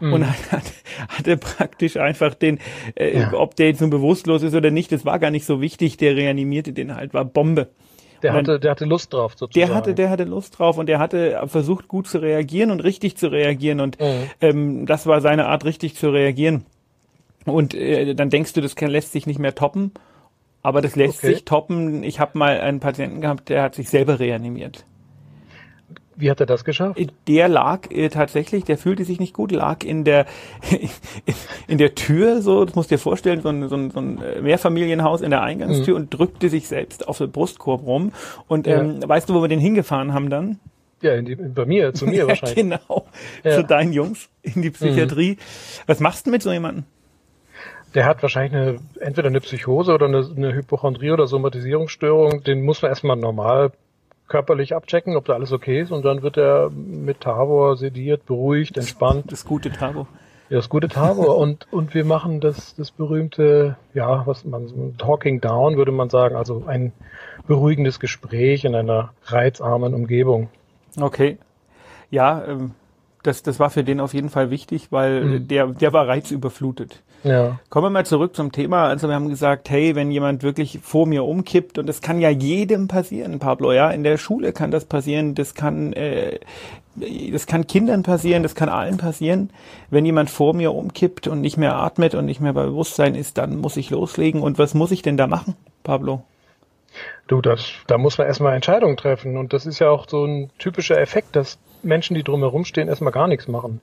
Mhm. 0.00 0.12
Und 0.12 0.52
hat, 0.52 0.64
hatte 1.08 1.36
praktisch 1.36 1.96
einfach 1.96 2.34
den, 2.34 2.58
äh, 2.94 3.20
ja. 3.20 3.32
ob 3.32 3.56
der 3.56 3.68
jetzt 3.68 3.80
nun 3.80 3.90
bewusstlos 3.90 4.42
ist 4.42 4.54
oder 4.54 4.70
nicht, 4.70 4.92
das 4.92 5.04
war 5.04 5.18
gar 5.18 5.30
nicht 5.30 5.46
so 5.46 5.60
wichtig. 5.60 5.96
Der 5.96 6.16
reanimierte 6.16 6.72
den 6.72 6.94
halt, 6.94 7.14
war 7.14 7.24
Bombe. 7.24 7.68
Der 8.22 8.32
dann, 8.32 8.40
hatte, 8.40 8.60
der 8.60 8.70
hatte 8.70 8.84
Lust 8.86 9.12
drauf 9.12 9.32
sozusagen. 9.36 9.68
Der 9.68 9.76
hatte, 9.76 9.94
der 9.94 10.10
hatte 10.10 10.24
Lust 10.24 10.58
drauf 10.58 10.78
und 10.78 10.86
der 10.86 10.98
hatte 10.98 11.42
versucht 11.46 11.86
gut 11.86 12.08
zu 12.08 12.18
reagieren 12.18 12.70
und 12.70 12.80
richtig 12.80 13.16
zu 13.16 13.28
reagieren 13.28 13.80
und 13.80 14.00
mhm. 14.00 14.30
ähm, 14.40 14.86
das 14.86 15.06
war 15.06 15.20
seine 15.20 15.46
Art 15.46 15.64
richtig 15.64 15.96
zu 15.96 16.10
reagieren. 16.10 16.64
Und 17.44 17.74
äh, 17.74 18.14
dann 18.14 18.30
denkst 18.30 18.54
du, 18.54 18.60
das 18.60 18.74
lässt 18.80 19.12
sich 19.12 19.26
nicht 19.26 19.38
mehr 19.38 19.54
toppen 19.54 19.92
aber 20.66 20.80
das 20.80 20.96
lässt 20.96 21.18
okay. 21.18 21.28
sich 21.28 21.44
toppen. 21.44 22.02
Ich 22.02 22.18
habe 22.18 22.36
mal 22.36 22.58
einen 22.58 22.80
Patienten 22.80 23.20
gehabt, 23.20 23.50
der 23.50 23.62
hat 23.62 23.76
sich 23.76 23.88
selber 23.88 24.18
reanimiert. 24.18 24.84
Wie 26.16 26.28
hat 26.28 26.40
er 26.40 26.46
das 26.46 26.64
geschafft? 26.64 26.98
Der 27.28 27.46
lag 27.46 27.88
äh, 27.92 28.08
tatsächlich, 28.08 28.64
der 28.64 28.76
fühlte 28.76 29.04
sich 29.04 29.20
nicht 29.20 29.32
gut, 29.32 29.52
lag 29.52 29.84
in 29.84 30.02
der 30.02 30.26
in 31.68 31.78
der 31.78 31.94
Tür, 31.94 32.42
so, 32.42 32.64
das 32.64 32.74
musst 32.74 32.90
du 32.90 32.96
dir 32.96 32.98
vorstellen, 32.98 33.42
so 33.42 33.48
ein, 33.50 33.68
so 33.68 33.76
ein, 33.76 33.90
so 33.92 34.00
ein 34.00 34.18
Mehrfamilienhaus 34.42 35.20
in 35.20 35.30
der 35.30 35.42
Eingangstür 35.42 35.94
mhm. 35.94 36.02
und 36.02 36.10
drückte 36.18 36.48
sich 36.48 36.66
selbst 36.66 37.06
auf 37.06 37.18
den 37.18 37.30
Brustkorb 37.30 37.86
rum. 37.86 38.10
Und 38.48 38.66
ja. 38.66 38.80
ähm, 38.80 39.00
weißt 39.06 39.28
du, 39.28 39.34
wo 39.34 39.42
wir 39.42 39.48
den 39.48 39.60
hingefahren 39.60 40.14
haben 40.14 40.30
dann? 40.30 40.58
Ja, 41.00 41.22
die, 41.22 41.36
bei 41.36 41.64
mir, 41.64 41.94
zu 41.94 42.06
mir 42.06 42.26
wahrscheinlich. 42.26 42.56
genau, 42.56 43.06
ja. 43.44 43.52
zu 43.52 43.62
deinen 43.62 43.92
Jungs 43.92 44.28
in 44.42 44.62
die 44.62 44.70
Psychiatrie. 44.70 45.32
Mhm. 45.32 45.86
Was 45.86 46.00
machst 46.00 46.26
du 46.26 46.32
mit 46.32 46.42
so 46.42 46.50
jemandem? 46.50 46.86
Der 47.96 48.04
hat 48.04 48.22
wahrscheinlich 48.22 48.52
eine, 48.52 48.76
entweder 49.00 49.28
eine 49.28 49.40
Psychose 49.40 49.94
oder 49.94 50.04
eine, 50.04 50.18
eine 50.18 50.54
Hypochondrie 50.54 51.12
oder 51.12 51.26
Somatisierungsstörung. 51.26 52.44
Den 52.44 52.62
muss 52.62 52.82
man 52.82 52.90
erstmal 52.90 53.16
normal 53.16 53.72
körperlich 54.28 54.74
abchecken, 54.74 55.16
ob 55.16 55.24
da 55.24 55.32
alles 55.32 55.50
okay 55.50 55.80
ist 55.80 55.90
und 55.90 56.04
dann 56.04 56.20
wird 56.20 56.36
er 56.36 56.68
mit 56.70 57.22
Tavor 57.22 57.78
sediert, 57.78 58.26
beruhigt, 58.26 58.76
entspannt. 58.76 59.32
Das 59.32 59.46
gute 59.46 59.70
Tavor. 59.70 60.06
Ja, 60.50 60.58
das 60.58 60.68
gute 60.68 60.88
Tavor 60.88 61.38
und, 61.38 61.66
und 61.72 61.94
wir 61.94 62.04
machen 62.04 62.40
das, 62.40 62.74
das 62.74 62.90
berühmte, 62.90 63.76
ja, 63.94 64.26
was 64.26 64.44
man, 64.44 64.94
Talking 64.98 65.40
Down 65.40 65.78
würde 65.78 65.92
man 65.92 66.10
sagen, 66.10 66.36
also 66.36 66.64
ein 66.66 66.92
beruhigendes 67.46 67.98
Gespräch 67.98 68.66
in 68.66 68.74
einer 68.74 69.14
reizarmen 69.24 69.94
Umgebung. 69.94 70.50
Okay. 71.00 71.38
Ja, 72.10 72.44
ähm, 72.44 72.72
das, 73.22 73.42
das 73.42 73.58
war 73.58 73.70
für 73.70 73.84
den 73.84 74.00
auf 74.00 74.12
jeden 74.12 74.28
Fall 74.28 74.50
wichtig, 74.50 74.92
weil 74.92 75.24
mhm. 75.24 75.48
der, 75.48 75.66
der 75.68 75.94
war 75.94 76.06
reizüberflutet. 76.06 77.02
Ja. 77.24 77.58
Kommen 77.70 77.86
wir 77.86 77.90
mal 77.90 78.06
zurück 78.06 78.36
zum 78.36 78.52
Thema. 78.52 78.86
Also 78.86 79.08
wir 79.08 79.14
haben 79.14 79.28
gesagt, 79.28 79.68
hey, 79.70 79.94
wenn 79.94 80.10
jemand 80.10 80.42
wirklich 80.42 80.80
vor 80.82 81.06
mir 81.06 81.24
umkippt, 81.24 81.78
und 81.78 81.86
das 81.86 82.00
kann 82.00 82.20
ja 82.20 82.30
jedem 82.30 82.88
passieren, 82.88 83.38
Pablo, 83.38 83.72
ja, 83.72 83.90
in 83.90 84.04
der 84.04 84.16
Schule 84.16 84.52
kann 84.52 84.70
das 84.70 84.84
passieren, 84.84 85.34
das 85.34 85.54
kann, 85.54 85.92
äh, 85.92 86.38
das 87.32 87.46
kann 87.46 87.66
Kindern 87.66 88.02
passieren, 88.02 88.42
das 88.42 88.54
kann 88.54 88.68
allen 88.68 88.96
passieren. 88.96 89.50
Wenn 89.90 90.06
jemand 90.06 90.30
vor 90.30 90.54
mir 90.54 90.72
umkippt 90.72 91.26
und 91.26 91.40
nicht 91.40 91.56
mehr 91.56 91.76
atmet 91.76 92.14
und 92.14 92.26
nicht 92.26 92.40
mehr 92.40 92.52
bei 92.52 92.64
Bewusstsein 92.64 93.14
ist, 93.14 93.38
dann 93.38 93.56
muss 93.56 93.76
ich 93.76 93.90
loslegen. 93.90 94.40
Und 94.40 94.58
was 94.58 94.74
muss 94.74 94.92
ich 94.92 95.02
denn 95.02 95.16
da 95.16 95.26
machen, 95.26 95.56
Pablo? 95.82 96.22
Du, 97.26 97.40
das, 97.40 97.72
da 97.86 97.98
muss 97.98 98.18
man 98.18 98.26
erstmal 98.26 98.54
Entscheidungen 98.54 98.96
treffen. 98.96 99.36
Und 99.36 99.52
das 99.52 99.66
ist 99.66 99.80
ja 99.80 99.90
auch 99.90 100.08
so 100.08 100.24
ein 100.24 100.50
typischer 100.58 100.98
Effekt, 100.98 101.34
dass 101.36 101.58
Menschen, 101.82 102.14
die 102.14 102.22
drumherum 102.22 102.64
stehen, 102.64 102.88
erstmal 102.88 103.12
gar 103.12 103.26
nichts 103.26 103.48
machen. 103.48 103.80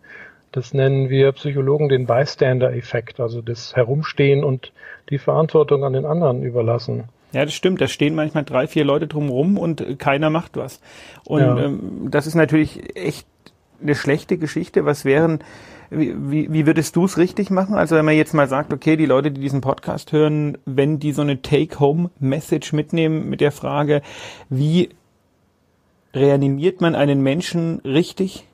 Das 0.54 0.72
nennen 0.72 1.10
wir 1.10 1.32
Psychologen 1.32 1.90
den 1.90 2.06
Bystander-Effekt, 2.06 3.20
also 3.20 3.42
das 3.42 3.76
Herumstehen 3.76 4.44
und 4.44 4.72
die 5.10 5.18
Verantwortung 5.18 5.84
an 5.84 5.94
den 5.94 6.06
anderen 6.06 6.44
überlassen. 6.44 7.06
Ja, 7.32 7.44
das 7.44 7.56
stimmt. 7.56 7.82
Da 7.82 7.88
stehen 7.88 8.14
manchmal 8.14 8.44
drei, 8.44 8.68
vier 8.68 8.86
Leute 8.86 9.08
drumherum 9.08 9.58
und 9.58 9.98
keiner 9.98 10.30
macht 10.30 10.56
was. 10.56 10.80
Und 11.26 11.42
ja. 11.42 11.58
ähm, 11.58 12.08
das 12.12 12.28
ist 12.28 12.36
natürlich 12.36 12.96
echt 12.96 13.28
eine 13.82 13.96
schlechte 13.96 14.38
Geschichte. 14.38 14.86
Was 14.86 15.06
wären, 15.06 15.40
wie, 15.90 16.54
wie 16.54 16.68
würdest 16.68 16.96
du 16.96 17.06
es 17.06 17.18
richtig 17.18 17.50
machen? 17.50 17.74
Also 17.74 17.96
wenn 17.96 18.06
man 18.06 18.16
jetzt 18.16 18.36
mal 18.36 18.48
sagt, 18.48 18.72
okay, 18.72 18.96
die 18.96 19.08
Leute, 19.08 19.32
die 19.32 19.42
diesen 19.42 19.62
Podcast 19.62 20.12
hören, 20.12 20.60
wenn 20.66 21.00
die 21.00 21.14
so 21.14 21.24
eine 21.24 21.42
Take-Home-Message 21.42 22.74
mitnehmen 22.74 23.28
mit 23.28 23.42
der 23.42 23.52
Frage, 23.52 24.04
wie 24.50 24.90
reanimiert 26.14 26.80
man 26.80 26.94
einen 26.94 27.24
Menschen 27.24 27.80
richtig? 27.80 28.46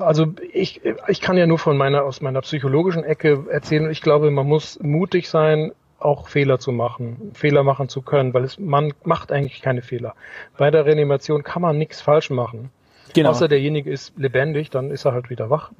Also 0.00 0.34
ich, 0.52 0.80
ich 1.08 1.20
kann 1.20 1.36
ja 1.36 1.46
nur 1.46 1.58
von 1.58 1.76
meiner, 1.76 2.04
aus 2.04 2.20
meiner 2.20 2.40
psychologischen 2.40 3.04
Ecke 3.04 3.46
erzählen. 3.50 3.90
Ich 3.90 4.00
glaube, 4.00 4.30
man 4.30 4.46
muss 4.46 4.78
mutig 4.80 5.28
sein, 5.28 5.72
auch 6.00 6.28
Fehler 6.28 6.58
zu 6.58 6.72
machen, 6.72 7.30
Fehler 7.34 7.62
machen 7.62 7.88
zu 7.88 8.02
können, 8.02 8.32
weil 8.34 8.44
es, 8.44 8.58
man 8.58 8.92
macht 9.04 9.32
eigentlich 9.32 9.62
keine 9.62 9.82
Fehler. 9.82 10.14
Bei 10.56 10.70
der 10.70 10.86
Reanimation 10.86 11.42
kann 11.42 11.62
man 11.62 11.78
nichts 11.78 12.00
falsch 12.00 12.30
machen. 12.30 12.70
Genau. 13.14 13.30
Außer 13.30 13.48
derjenige 13.48 13.90
ist 13.90 14.16
lebendig, 14.16 14.70
dann 14.70 14.90
ist 14.90 15.04
er 15.04 15.12
halt 15.12 15.30
wieder 15.30 15.50
wach. 15.50 15.72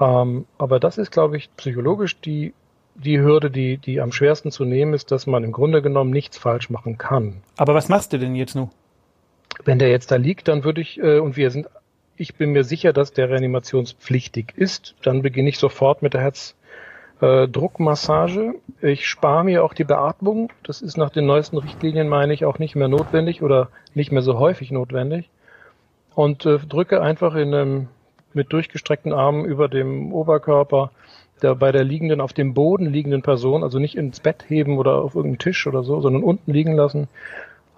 Ähm, 0.00 0.46
aber 0.58 0.80
das 0.80 0.98
ist, 0.98 1.12
glaube 1.12 1.36
ich, 1.36 1.54
psychologisch 1.56 2.20
die, 2.20 2.52
die 2.94 3.20
Hürde, 3.20 3.50
die, 3.50 3.78
die 3.78 4.00
am 4.00 4.12
schwersten 4.12 4.50
zu 4.50 4.64
nehmen 4.64 4.94
ist, 4.94 5.12
dass 5.12 5.26
man 5.26 5.44
im 5.44 5.52
Grunde 5.52 5.82
genommen 5.82 6.10
nichts 6.10 6.38
falsch 6.38 6.70
machen 6.70 6.98
kann. 6.98 7.42
Aber 7.56 7.74
was 7.74 7.88
machst 7.88 8.12
du 8.12 8.18
denn 8.18 8.34
jetzt 8.34 8.54
nur? 8.54 8.70
Wenn 9.64 9.78
der 9.78 9.90
jetzt 9.90 10.10
da 10.10 10.16
liegt, 10.16 10.48
dann 10.48 10.64
würde 10.64 10.80
ich, 10.80 10.98
äh, 10.98 11.18
und 11.18 11.36
wir 11.36 11.50
sind, 11.50 11.68
ich 12.16 12.36
bin 12.36 12.52
mir 12.52 12.64
sicher, 12.64 12.92
dass 12.92 13.12
der 13.12 13.30
reanimationspflichtig 13.30 14.52
ist, 14.56 14.94
dann 15.02 15.22
beginne 15.22 15.48
ich 15.48 15.58
sofort 15.58 16.02
mit 16.02 16.14
der 16.14 16.32
Herzdruckmassage. 17.20 18.54
Äh, 18.82 18.90
ich 18.92 19.06
spare 19.08 19.44
mir 19.44 19.64
auch 19.64 19.74
die 19.74 19.84
Beatmung. 19.84 20.52
Das 20.62 20.82
ist 20.82 20.96
nach 20.96 21.10
den 21.10 21.26
neuesten 21.26 21.58
Richtlinien, 21.58 22.08
meine 22.08 22.32
ich, 22.34 22.44
auch 22.44 22.58
nicht 22.58 22.76
mehr 22.76 22.88
notwendig 22.88 23.42
oder 23.42 23.68
nicht 23.94 24.12
mehr 24.12 24.22
so 24.22 24.38
häufig 24.38 24.70
notwendig. 24.70 25.28
Und 26.14 26.46
äh, 26.46 26.58
drücke 26.58 27.02
einfach 27.02 27.34
in 27.34 27.52
einem, 27.52 27.88
mit 28.32 28.52
durchgestreckten 28.52 29.12
Armen 29.12 29.44
über 29.44 29.68
dem 29.68 30.12
Oberkörper 30.12 30.90
der 31.42 31.56
bei 31.56 31.72
der 31.72 31.82
liegenden, 31.82 32.20
auf 32.20 32.32
dem 32.32 32.54
Boden 32.54 32.86
liegenden 32.86 33.22
Person, 33.22 33.64
also 33.64 33.80
nicht 33.80 33.96
ins 33.96 34.20
Bett 34.20 34.44
heben 34.48 34.78
oder 34.78 35.02
auf 35.02 35.16
irgendeinen 35.16 35.40
Tisch 35.40 35.66
oder 35.66 35.82
so, 35.82 36.00
sondern 36.00 36.22
unten 36.22 36.52
liegen 36.52 36.76
lassen 36.76 37.08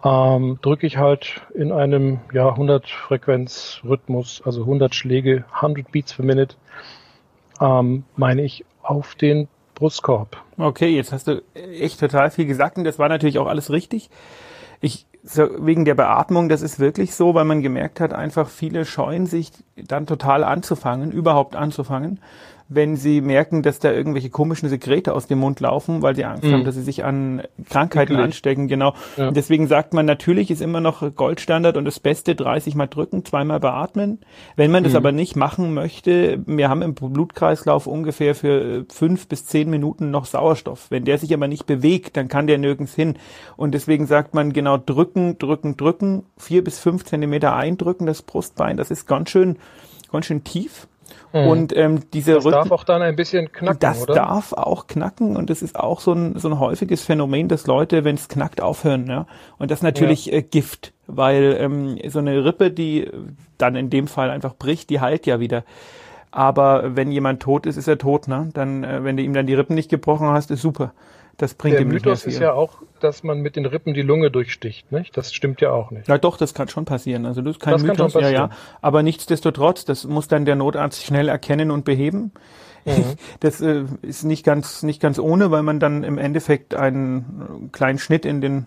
ähm, 0.06 0.58
drücke 0.62 0.86
ich 0.86 0.98
halt 0.98 1.40
in 1.54 1.72
einem 1.72 2.20
ja, 2.32 2.48
100 2.50 2.88
Frequenz 2.88 3.80
Rhythmus, 3.84 4.40
also 4.44 4.60
100 4.60 4.94
Schläge, 4.94 5.44
100 5.54 5.90
Beats 5.90 6.14
per 6.14 6.24
Minute, 6.24 6.54
ähm, 7.60 8.04
meine 8.14 8.42
ich, 8.42 8.64
auf 8.82 9.16
den 9.16 9.48
Brustkorb. 9.74 10.36
Okay, 10.58 10.94
jetzt 10.94 11.12
hast 11.12 11.26
du 11.26 11.42
echt 11.54 11.98
total 11.98 12.30
viel 12.30 12.46
gesagt 12.46 12.78
und 12.78 12.84
das 12.84 12.98
war 12.98 13.08
natürlich 13.08 13.38
auch 13.40 13.48
alles 13.48 13.70
richtig. 13.70 14.08
Ich 14.80 15.06
so, 15.24 15.48
wegen 15.66 15.84
der 15.84 15.96
Beatmung, 15.96 16.48
das 16.48 16.62
ist 16.62 16.78
wirklich 16.78 17.16
so, 17.16 17.34
weil 17.34 17.44
man 17.44 17.60
gemerkt 17.60 17.98
hat, 17.98 18.12
einfach 18.12 18.48
viele 18.48 18.84
scheuen 18.84 19.26
sich 19.26 19.50
dann 19.74 20.06
total 20.06 20.44
anzufangen, 20.44 21.10
überhaupt 21.10 21.56
anzufangen, 21.56 22.20
wenn 22.68 22.96
sie 22.96 23.20
merken, 23.20 23.62
dass 23.62 23.78
da 23.78 23.92
irgendwelche 23.92 24.30
komischen 24.30 24.68
Sekrete 24.68 25.14
aus 25.14 25.26
dem 25.26 25.38
Mund 25.38 25.60
laufen, 25.60 26.02
weil 26.02 26.16
sie 26.16 26.24
Angst 26.24 26.44
mhm. 26.44 26.52
haben, 26.52 26.64
dass 26.64 26.74
sie 26.74 26.82
sich 26.82 27.04
an 27.04 27.42
Krankheiten 27.68 28.12
Ekelig. 28.12 28.24
anstecken. 28.24 28.68
Genau. 28.68 28.94
Ja. 29.16 29.30
Deswegen 29.30 29.68
sagt 29.68 29.94
man, 29.94 30.04
natürlich 30.04 30.50
ist 30.50 30.60
immer 30.60 30.80
noch 30.80 31.14
Goldstandard 31.14 31.76
und 31.76 31.84
das 31.84 32.00
Beste 32.00 32.34
30 32.34 32.74
mal 32.74 32.86
drücken, 32.88 33.24
zweimal 33.24 33.60
beatmen. 33.60 34.18
Wenn 34.56 34.72
man 34.72 34.82
das 34.82 34.94
mhm. 34.94 34.96
aber 34.96 35.12
nicht 35.12 35.36
machen 35.36 35.74
möchte, 35.74 36.42
wir 36.46 36.68
haben 36.68 36.82
im 36.82 36.94
Blutkreislauf 36.94 37.86
ungefähr 37.86 38.34
für 38.34 38.84
fünf 38.90 39.28
bis 39.28 39.46
zehn 39.46 39.70
Minuten 39.70 40.10
noch 40.10 40.24
Sauerstoff. 40.24 40.90
Wenn 40.90 41.04
der 41.04 41.18
sich 41.18 41.32
aber 41.32 41.46
nicht 41.46 41.66
bewegt, 41.66 42.16
dann 42.16 42.28
kann 42.28 42.48
der 42.48 42.58
nirgends 42.58 42.94
hin. 42.94 43.14
Und 43.56 43.74
deswegen 43.74 44.06
sagt 44.06 44.34
man 44.34 44.52
genau 44.52 44.76
drücken, 44.76 45.38
drücken, 45.38 45.76
drücken, 45.76 46.24
vier 46.36 46.64
bis 46.64 46.80
fünf 46.80 47.04
Zentimeter 47.04 47.54
eindrücken, 47.54 48.06
das 48.06 48.22
Brustbein, 48.22 48.76
das 48.76 48.90
ist 48.90 49.06
ganz 49.06 49.30
schön, 49.30 49.56
ganz 50.10 50.26
schön 50.26 50.42
tief. 50.42 50.88
Mhm. 51.32 51.46
Und 51.48 51.76
ähm, 51.76 52.00
diese 52.12 52.34
das 52.34 52.44
darf 52.44 52.70
auch 52.70 52.84
dann 52.84 53.02
ein 53.02 53.16
bisschen 53.16 53.52
knacken, 53.52 53.80
das 53.80 54.02
oder? 54.02 54.14
darf 54.14 54.52
auch 54.52 54.86
knacken 54.86 55.36
und 55.36 55.50
es 55.50 55.62
ist 55.62 55.78
auch 55.78 56.00
so 56.00 56.12
ein, 56.12 56.38
so 56.38 56.48
ein 56.48 56.58
häufiges 56.58 57.02
Phänomen, 57.02 57.48
dass 57.48 57.66
Leute, 57.66 58.04
wenn 58.04 58.14
es 58.14 58.28
knackt, 58.28 58.60
aufhören. 58.60 59.06
Ja? 59.06 59.26
Und 59.58 59.70
das 59.70 59.82
natürlich 59.82 60.26
ja. 60.26 60.34
äh, 60.34 60.42
Gift, 60.42 60.92
weil 61.06 61.56
ähm, 61.60 61.98
so 62.08 62.18
eine 62.18 62.44
Rippe, 62.44 62.70
die 62.70 63.10
dann 63.58 63.76
in 63.76 63.90
dem 63.90 64.06
Fall 64.06 64.30
einfach 64.30 64.54
bricht, 64.54 64.90
die 64.90 65.00
heilt 65.00 65.26
ja 65.26 65.40
wieder. 65.40 65.64
Aber 66.36 66.94
wenn 66.94 67.10
jemand 67.10 67.40
tot 67.40 67.64
ist, 67.64 67.78
ist 67.78 67.88
er 67.88 67.96
tot. 67.96 68.28
Ne? 68.28 68.50
Dann, 68.52 68.84
äh, 68.84 69.02
wenn 69.02 69.16
du 69.16 69.22
ihm 69.22 69.32
dann 69.32 69.46
die 69.46 69.54
Rippen 69.54 69.74
nicht 69.74 69.88
gebrochen 69.88 70.28
hast, 70.28 70.50
ist 70.50 70.60
super. 70.60 70.92
Das 71.38 71.54
bringt 71.54 71.76
Der 71.76 71.80
ihm 71.80 71.88
nicht 71.88 72.04
Mythos 72.04 72.26
mehr 72.26 72.32
viel. 72.32 72.32
ist 72.34 72.40
ja 72.40 72.52
auch, 72.52 72.82
dass 73.00 73.22
man 73.22 73.40
mit 73.40 73.56
den 73.56 73.64
Rippen 73.64 73.94
die 73.94 74.02
Lunge 74.02 74.30
durchsticht, 74.30 74.92
nicht? 74.92 75.16
Das 75.16 75.32
stimmt 75.32 75.62
ja 75.62 75.70
auch 75.70 75.90
nicht. 75.90 76.08
Ja, 76.08 76.18
doch, 76.18 76.36
das 76.36 76.52
kann 76.52 76.68
schon 76.68 76.84
passieren. 76.84 77.24
Also 77.24 77.40
das 77.40 77.52
ist 77.52 77.60
kein 77.62 77.72
das 77.72 77.82
Mythos, 77.84 78.12
ja, 78.12 78.28
ja. 78.28 78.50
Aber 78.82 79.02
nichtsdestotrotz, 79.02 79.86
das 79.86 80.04
muss 80.04 80.28
dann 80.28 80.44
der 80.44 80.56
Notarzt 80.56 81.02
schnell 81.04 81.28
erkennen 81.28 81.70
und 81.70 81.86
beheben. 81.86 82.32
Mhm. 82.84 82.92
Das 83.40 83.62
äh, 83.62 83.84
ist 84.02 84.24
nicht 84.24 84.44
ganz, 84.44 84.82
nicht 84.82 85.00
ganz 85.00 85.18
ohne, 85.18 85.50
weil 85.50 85.62
man 85.62 85.80
dann 85.80 86.04
im 86.04 86.18
Endeffekt 86.18 86.74
einen 86.74 87.70
kleinen 87.72 87.98
Schnitt 87.98 88.26
in 88.26 88.42
den 88.42 88.66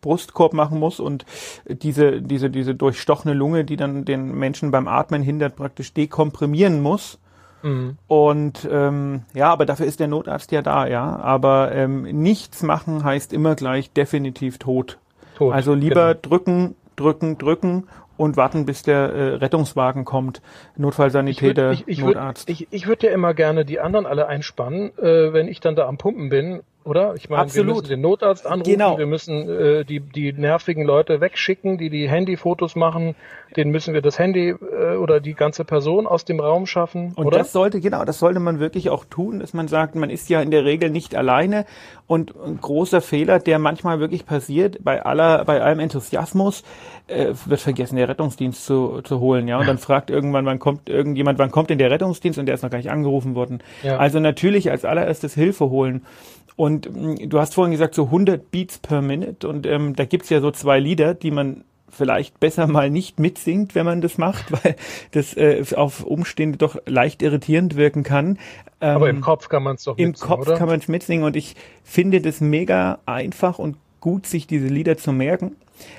Brustkorb 0.00 0.52
machen 0.52 0.78
muss 0.78 1.00
und 1.00 1.24
diese, 1.68 2.22
diese, 2.22 2.50
diese 2.50 2.74
durchstochene 2.74 3.34
Lunge, 3.34 3.64
die 3.64 3.76
dann 3.76 4.04
den 4.04 4.34
Menschen 4.38 4.70
beim 4.70 4.88
Atmen 4.88 5.22
hindert, 5.22 5.56
praktisch 5.56 5.92
dekomprimieren 5.92 6.80
muss 6.80 7.18
Mhm. 7.66 7.96
Und 8.06 8.68
ähm, 8.70 9.22
ja, 9.34 9.52
aber 9.52 9.66
dafür 9.66 9.86
ist 9.86 9.98
der 9.98 10.08
Notarzt 10.08 10.52
ja 10.52 10.62
da, 10.62 10.86
ja. 10.86 11.16
Aber 11.16 11.72
ähm, 11.72 12.02
nichts 12.02 12.62
machen 12.62 13.02
heißt 13.02 13.32
immer 13.32 13.56
gleich 13.56 13.90
definitiv 13.92 14.58
tot. 14.58 14.98
tot 15.36 15.52
also 15.52 15.74
lieber 15.74 16.14
genau. 16.14 16.20
drücken, 16.22 16.76
drücken, 16.94 17.38
drücken 17.38 17.88
und 18.16 18.36
warten, 18.36 18.66
bis 18.66 18.82
der 18.82 19.12
äh, 19.12 19.34
Rettungswagen 19.34 20.04
kommt, 20.04 20.40
Notfallsanitäter, 20.76 21.72
ich 21.72 21.80
würd, 21.80 21.88
ich, 21.88 21.98
ich 21.98 22.04
Notarzt. 22.04 22.48
Würd, 22.48 22.60
ich 22.60 22.68
ich 22.70 22.86
würde 22.86 23.08
ja 23.08 23.12
immer 23.12 23.34
gerne 23.34 23.64
die 23.64 23.80
anderen 23.80 24.06
alle 24.06 24.26
einspannen, 24.26 24.96
äh, 24.98 25.32
wenn 25.32 25.48
ich 25.48 25.60
dann 25.60 25.76
da 25.76 25.86
am 25.86 25.98
Pumpen 25.98 26.28
bin 26.28 26.60
oder? 26.86 27.14
Ich 27.16 27.28
meine, 27.28 27.42
Absolut. 27.42 27.66
wir 27.66 27.74
müssen 27.74 27.88
den 27.88 28.00
Notarzt 28.00 28.46
anrufen, 28.46 28.72
genau. 28.72 28.98
wir 28.98 29.06
müssen 29.06 29.48
äh, 29.48 29.84
die, 29.84 30.00
die 30.00 30.32
nervigen 30.32 30.84
Leute 30.84 31.20
wegschicken, 31.20 31.78
die 31.78 31.90
die 31.90 32.08
Handyfotos 32.08 32.76
machen, 32.76 33.16
denen 33.56 33.70
müssen 33.70 33.92
wir 33.92 34.02
das 34.02 34.18
Handy 34.18 34.50
äh, 34.50 34.96
oder 34.96 35.20
die 35.20 35.34
ganze 35.34 35.64
Person 35.64 36.06
aus 36.06 36.24
dem 36.24 36.40
Raum 36.40 36.66
schaffen. 36.66 37.12
Und 37.16 37.26
oder? 37.26 37.38
das 37.38 37.52
sollte, 37.52 37.80
genau, 37.80 38.04
das 38.04 38.18
sollte 38.18 38.40
man 38.40 38.60
wirklich 38.60 38.90
auch 38.90 39.04
tun, 39.04 39.40
dass 39.40 39.52
man 39.52 39.68
sagt, 39.68 39.96
man 39.96 40.10
ist 40.10 40.28
ja 40.28 40.40
in 40.40 40.50
der 40.50 40.64
Regel 40.64 40.90
nicht 40.90 41.14
alleine 41.14 41.66
und 42.06 42.34
ein 42.36 42.60
großer 42.60 43.00
Fehler, 43.00 43.40
der 43.40 43.58
manchmal 43.58 43.98
wirklich 43.98 44.26
passiert, 44.26 44.78
bei 44.84 45.04
aller, 45.04 45.44
bei 45.44 45.60
allem 45.60 45.80
Enthusiasmus, 45.80 46.62
äh, 47.08 47.34
wird 47.46 47.60
vergessen, 47.60 47.96
der 47.96 48.08
Rettungsdienst 48.08 48.64
zu, 48.64 49.00
zu 49.02 49.20
holen, 49.20 49.48
ja. 49.48 49.58
Und 49.58 49.66
dann 49.66 49.78
fragt 49.78 50.10
irgendwann, 50.10 50.46
wann 50.46 50.58
kommt 50.58 50.88
irgendjemand, 50.88 51.38
wann 51.38 51.50
kommt 51.50 51.70
denn 51.70 51.78
der 51.78 51.90
Rettungsdienst 51.90 52.38
und 52.38 52.46
der 52.46 52.54
ist 52.54 52.62
noch 52.62 52.70
gar 52.70 52.78
nicht 52.78 52.90
angerufen 52.90 53.34
worden. 53.34 53.62
Ja. 53.82 53.96
Also 53.98 54.20
natürlich 54.20 54.70
als 54.70 54.84
allererstes 54.84 55.34
Hilfe 55.34 55.70
holen. 55.70 56.04
Und 56.56 56.90
mm, 56.90 57.28
du 57.28 57.38
hast 57.38 57.54
vorhin 57.54 57.72
gesagt, 57.72 57.94
so 57.94 58.04
100 58.04 58.50
Beats 58.50 58.78
per 58.78 59.02
Minute. 59.02 59.48
Und 59.48 59.66
ähm, 59.66 59.94
da 59.94 60.04
gibt's 60.04 60.30
ja 60.30 60.40
so 60.40 60.50
zwei 60.50 60.80
Lieder, 60.80 61.14
die 61.14 61.30
man 61.30 61.64
vielleicht 61.88 62.40
besser 62.40 62.66
mal 62.66 62.90
nicht 62.90 63.20
mitsingt, 63.20 63.74
wenn 63.74 63.86
man 63.86 64.00
das 64.00 64.18
macht, 64.18 64.52
weil 64.64 64.76
das 65.12 65.36
äh, 65.36 65.62
auf 65.74 66.04
Umstände 66.04 66.58
doch 66.58 66.76
leicht 66.86 67.22
irritierend 67.22 67.76
wirken 67.76 68.02
kann. 68.02 68.38
Ähm, 68.80 68.96
Aber 68.96 69.08
im 69.08 69.20
Kopf 69.20 69.48
kann 69.48 69.62
man 69.62 69.76
es 69.76 69.84
doch 69.84 69.96
mitsingen, 69.96 70.14
Im 70.14 70.20
Kopf 70.20 70.46
oder? 70.46 70.56
kann 70.56 70.68
man 70.68 70.80
es 70.80 70.88
mitsingen 70.88 71.24
und 71.24 71.36
ich 71.36 71.54
finde 71.84 72.20
das 72.20 72.40
mega 72.40 72.98
einfach 73.06 73.58
und 73.58 73.76
gut, 74.00 74.26
sich 74.26 74.46
diese 74.46 74.66
Lieder 74.66 74.98
zu 74.98 75.12
merken, 75.12 75.56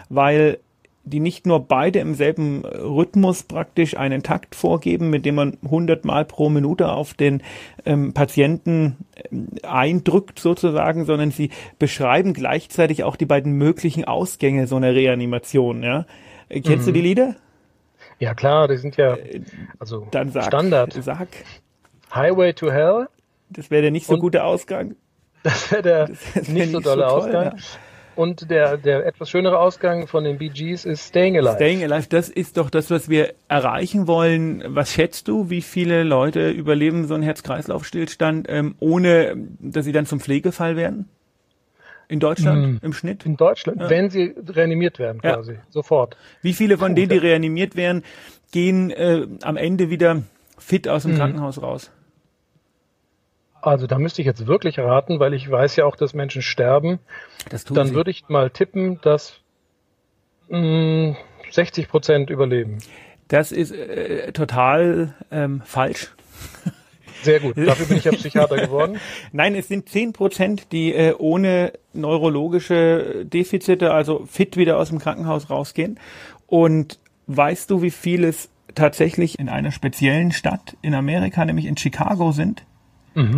weil 0.10 0.60
die 1.08 1.20
nicht 1.20 1.46
nur 1.46 1.60
beide 1.62 2.00
im 2.00 2.14
selben 2.16 2.66
Rhythmus 2.66 3.44
praktisch 3.44 3.98
einen 3.98 4.24
Takt 4.24 4.56
vorgeben, 4.56 5.10
mit 5.10 5.26
dem 5.26 5.36
man 5.36 5.58
100 5.64 6.06
Mal 6.06 6.26
pro 6.26 6.50
Minute 6.50 6.90
auf 6.90 7.14
den 7.14 7.42
ähm, 7.86 8.14
Patienten 8.14 8.98
ähm, 9.32 9.48
eindrückt 9.64 10.40
sozusagen, 10.40 11.06
sondern 11.06 11.32
sie 11.32 11.50
beschreiben 11.80 12.34
gleichzeitig 12.34 13.04
auch 13.04 13.16
die 13.16 13.26
beiden 13.26 13.54
möglichen 13.54 14.06
Ausgänge 14.06 14.68
so 14.68 14.76
einer 14.76 14.94
Reanimation. 14.94 15.84
Ja? 15.84 16.06
Kennst 16.50 16.82
mhm. 16.82 16.86
du 16.86 16.92
die 16.94 17.02
Lieder? 17.02 17.36
Ja 18.20 18.34
klar, 18.34 18.68
die 18.68 18.78
sind 18.78 18.98
ja 18.98 19.18
also 19.80 20.08
Dann 20.12 20.32
sag, 20.32 20.46
Standard. 20.46 20.94
sag, 20.94 21.28
Highway 22.14 22.54
to 22.54 22.72
Hell, 22.72 23.08
das 23.50 23.70
wäre 23.70 23.84
der 23.84 23.92
nicht 23.92 24.08
so 24.08 24.14
Und- 24.14 24.20
gute 24.20 24.44
Ausgang. 24.44 24.96
das 25.44 25.72
wäre 25.72 25.84
der 25.84 26.10
wär 26.10 26.54
nicht 26.54 26.72
so 26.72 26.80
dolle 26.80 27.04
toll, 27.04 27.12
Ausgang. 27.12 27.46
ja. 27.46 27.64
Und 28.18 28.50
der, 28.50 28.78
der 28.78 29.06
etwas 29.06 29.30
schönere 29.30 29.60
Ausgang 29.60 30.08
von 30.08 30.24
den 30.24 30.40
Bee 30.40 30.50
Gees 30.50 30.86
ist 30.86 31.08
Staying 31.08 31.38
Alive. 31.38 31.56
Staying 31.56 31.84
Alive, 31.84 32.08
das 32.10 32.30
ist 32.30 32.58
doch 32.58 32.72
das, 32.72 32.90
was 32.90 33.10
wir 33.10 33.34
erreichen 33.48 34.08
wollen. 34.08 34.64
Was 34.68 34.92
schätzt 34.92 35.28
du, 35.28 35.52
wie 35.52 35.62
viele 35.62 36.04
Leute 36.04 36.50
überleben 36.50 37.06
so 37.06 37.14
einen 37.14 37.22
Herz-Kreislauf-Stillstand, 37.22 38.48
ähm, 38.50 38.76
ohne 38.80 39.36
dass 39.60 39.86
sie 39.86 39.92
dann 39.92 40.08
zum 40.08 40.20
Pflegefall 40.20 40.76
werden? 40.76 41.08
In 42.10 42.20
Deutschland 42.20 42.82
im 42.82 42.94
Schnitt? 42.94 43.26
in 43.26 43.36
Deutschland, 43.38 43.82
wenn 43.90 44.10
sie 44.10 44.34
reanimiert 44.48 44.98
werden 44.98 45.20
Ja. 45.24 45.36
quasi, 45.36 45.60
sofort. 45.70 46.18
Wie 46.42 46.54
viele 46.54 46.78
von 46.78 46.96
denen, 46.96 47.10
die 47.10 47.18
reanimiert 47.18 47.76
werden, 47.76 48.04
gehen 48.52 48.90
äh, 48.92 49.28
am 49.44 49.58
Ende 49.58 49.90
wieder 49.90 50.24
fit 50.58 50.88
aus 50.88 51.04
dem 51.04 51.16
Krankenhaus 51.16 51.62
raus? 51.62 51.92
Also 53.62 53.88
da 53.88 53.98
müsste 53.98 54.22
ich 54.22 54.26
jetzt 54.26 54.48
wirklich 54.48 54.80
raten, 54.80 55.20
weil 55.20 55.34
ich 55.34 55.50
weiß 55.50 55.76
ja 55.76 55.86
auch, 55.86 55.96
dass 55.96 56.14
Menschen 56.14 56.42
sterben. 56.42 57.00
Das 57.50 57.64
tun 57.64 57.76
Dann 57.76 57.88
sie. 57.88 57.96
würde 57.96 58.12
ich 58.12 58.30
mal 58.30 58.50
tippen, 58.50 59.00
dass 59.02 59.40
mh, 60.50 61.16
60 61.52 61.88
Prozent 61.90 62.30
überleben. 62.30 62.78
Das 63.28 63.52
ist 63.52 63.72
äh, 63.72 64.32
total 64.32 65.16
ähm, 65.32 65.62
falsch. 65.66 66.14
Sehr 67.24 67.40
gut. 67.40 67.58
Dafür 67.58 67.88
bin 67.88 67.98
ich 67.98 68.06
ja 68.06 68.12
Psychiater 68.14 68.58
geworden. 68.58 69.00
Nein, 69.32 69.56
es 69.56 69.68
sind 69.68 69.90
10 69.90 70.14
Prozent, 70.14 70.72
die 70.72 70.94
äh, 70.94 71.14
ohne 71.18 71.74
neurologische 71.94 73.26
Defizite, 73.26 73.92
also 73.92 74.26
fit 74.26 74.56
wieder 74.56 74.78
aus 74.78 74.90
dem 74.90 75.00
Krankenhaus 75.00 75.50
rausgehen. 75.50 76.00
Und 76.46 77.00
weißt 77.26 77.70
du, 77.70 77.82
wie 77.82 77.92
viel 77.92 78.24
es 78.24 78.50
tatsächlich 78.76 79.40
in 79.40 79.50
einer 79.50 79.72
speziellen 79.72 80.32
Stadt 80.32 80.78
in 80.82 80.94
Amerika, 80.94 81.44
nämlich 81.44 81.66
in 81.66 81.76
Chicago 81.76 82.32
sind? 82.32 82.64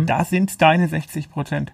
Da 0.06 0.24
sind 0.24 0.60
deine 0.62 0.88
60 0.88 1.30
Prozent. 1.30 1.72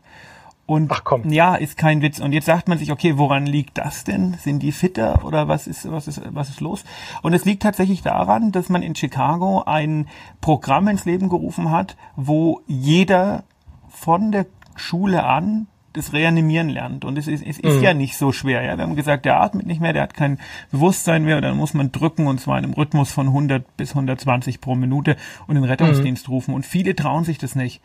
Und 0.67 0.91
Ach 0.91 1.05
komm. 1.05 1.31
ja, 1.31 1.55
ist 1.55 1.77
kein 1.77 2.03
Witz. 2.03 2.19
Und 2.19 2.33
jetzt 2.33 2.47
sagt 2.47 2.69
man 2.69 2.79
sich, 2.79 2.91
okay, 2.91 3.17
woran 3.19 3.47
liegt 3.47 3.79
das 3.79 4.03
denn? 4.03 4.35
Sind 4.35 4.63
die 4.65 4.73
fitter 4.73 5.25
oder 5.25 5.47
was 5.47 5.69
ist, 5.69 5.91
was 5.91 6.09
ist, 6.09 6.21
was 6.33 6.51
ist 6.51 6.61
los? 6.61 6.85
Und 7.23 7.35
es 7.35 7.45
liegt 7.45 7.63
tatsächlich 7.63 8.03
daran, 8.03 8.51
dass 8.51 8.69
man 8.69 8.83
in 8.83 8.97
Chicago 8.97 9.63
ein 9.65 10.09
Programm 10.41 10.89
ins 10.89 11.05
Leben 11.05 11.29
gerufen 11.29 11.71
hat, 11.71 11.97
wo 12.17 12.63
jeder 12.67 13.45
von 13.89 14.33
der 14.33 14.47
Schule 14.75 15.25
an 15.25 15.69
das 15.97 16.13
Reanimieren 16.13 16.69
lernt. 16.69 17.05
Und 17.05 17.19
es 17.19 17.27
ist, 17.27 17.45
es 17.45 17.59
ist 17.59 17.83
ja 17.83 17.95
nicht 17.95 18.17
so 18.17 18.33
schwer. 18.33 18.63
Ja? 18.63 18.77
Wir 18.77 18.85
haben 18.85 18.97
gesagt, 18.97 19.25
der 19.25 19.41
atmet 19.41 19.67
nicht 19.67 19.81
mehr, 19.81 19.93
der 19.93 20.03
hat 20.03 20.15
kein 20.15 20.39
Bewusstsein 20.71 21.25
mehr. 21.25 21.37
Und 21.37 21.43
dann 21.43 21.57
muss 21.57 21.75
man 21.75 21.93
drücken 21.93 22.27
und 22.27 22.41
zwar 22.41 22.59
in 22.59 22.65
einem 22.65 22.75
Rhythmus 22.75 23.11
von 23.11 23.29
100 23.29 23.77
bis 23.77 23.91
120 23.91 24.61
pro 24.61 24.75
Minute 24.75 25.17
und 25.47 25.55
den 25.55 25.65
Rettungsdienst 25.65 26.29
rufen. 26.29 26.55
Und 26.55 26.67
viele 26.67 26.95
trauen 26.95 27.25
sich 27.25 27.39
das 27.39 27.55
nicht. 27.55 27.81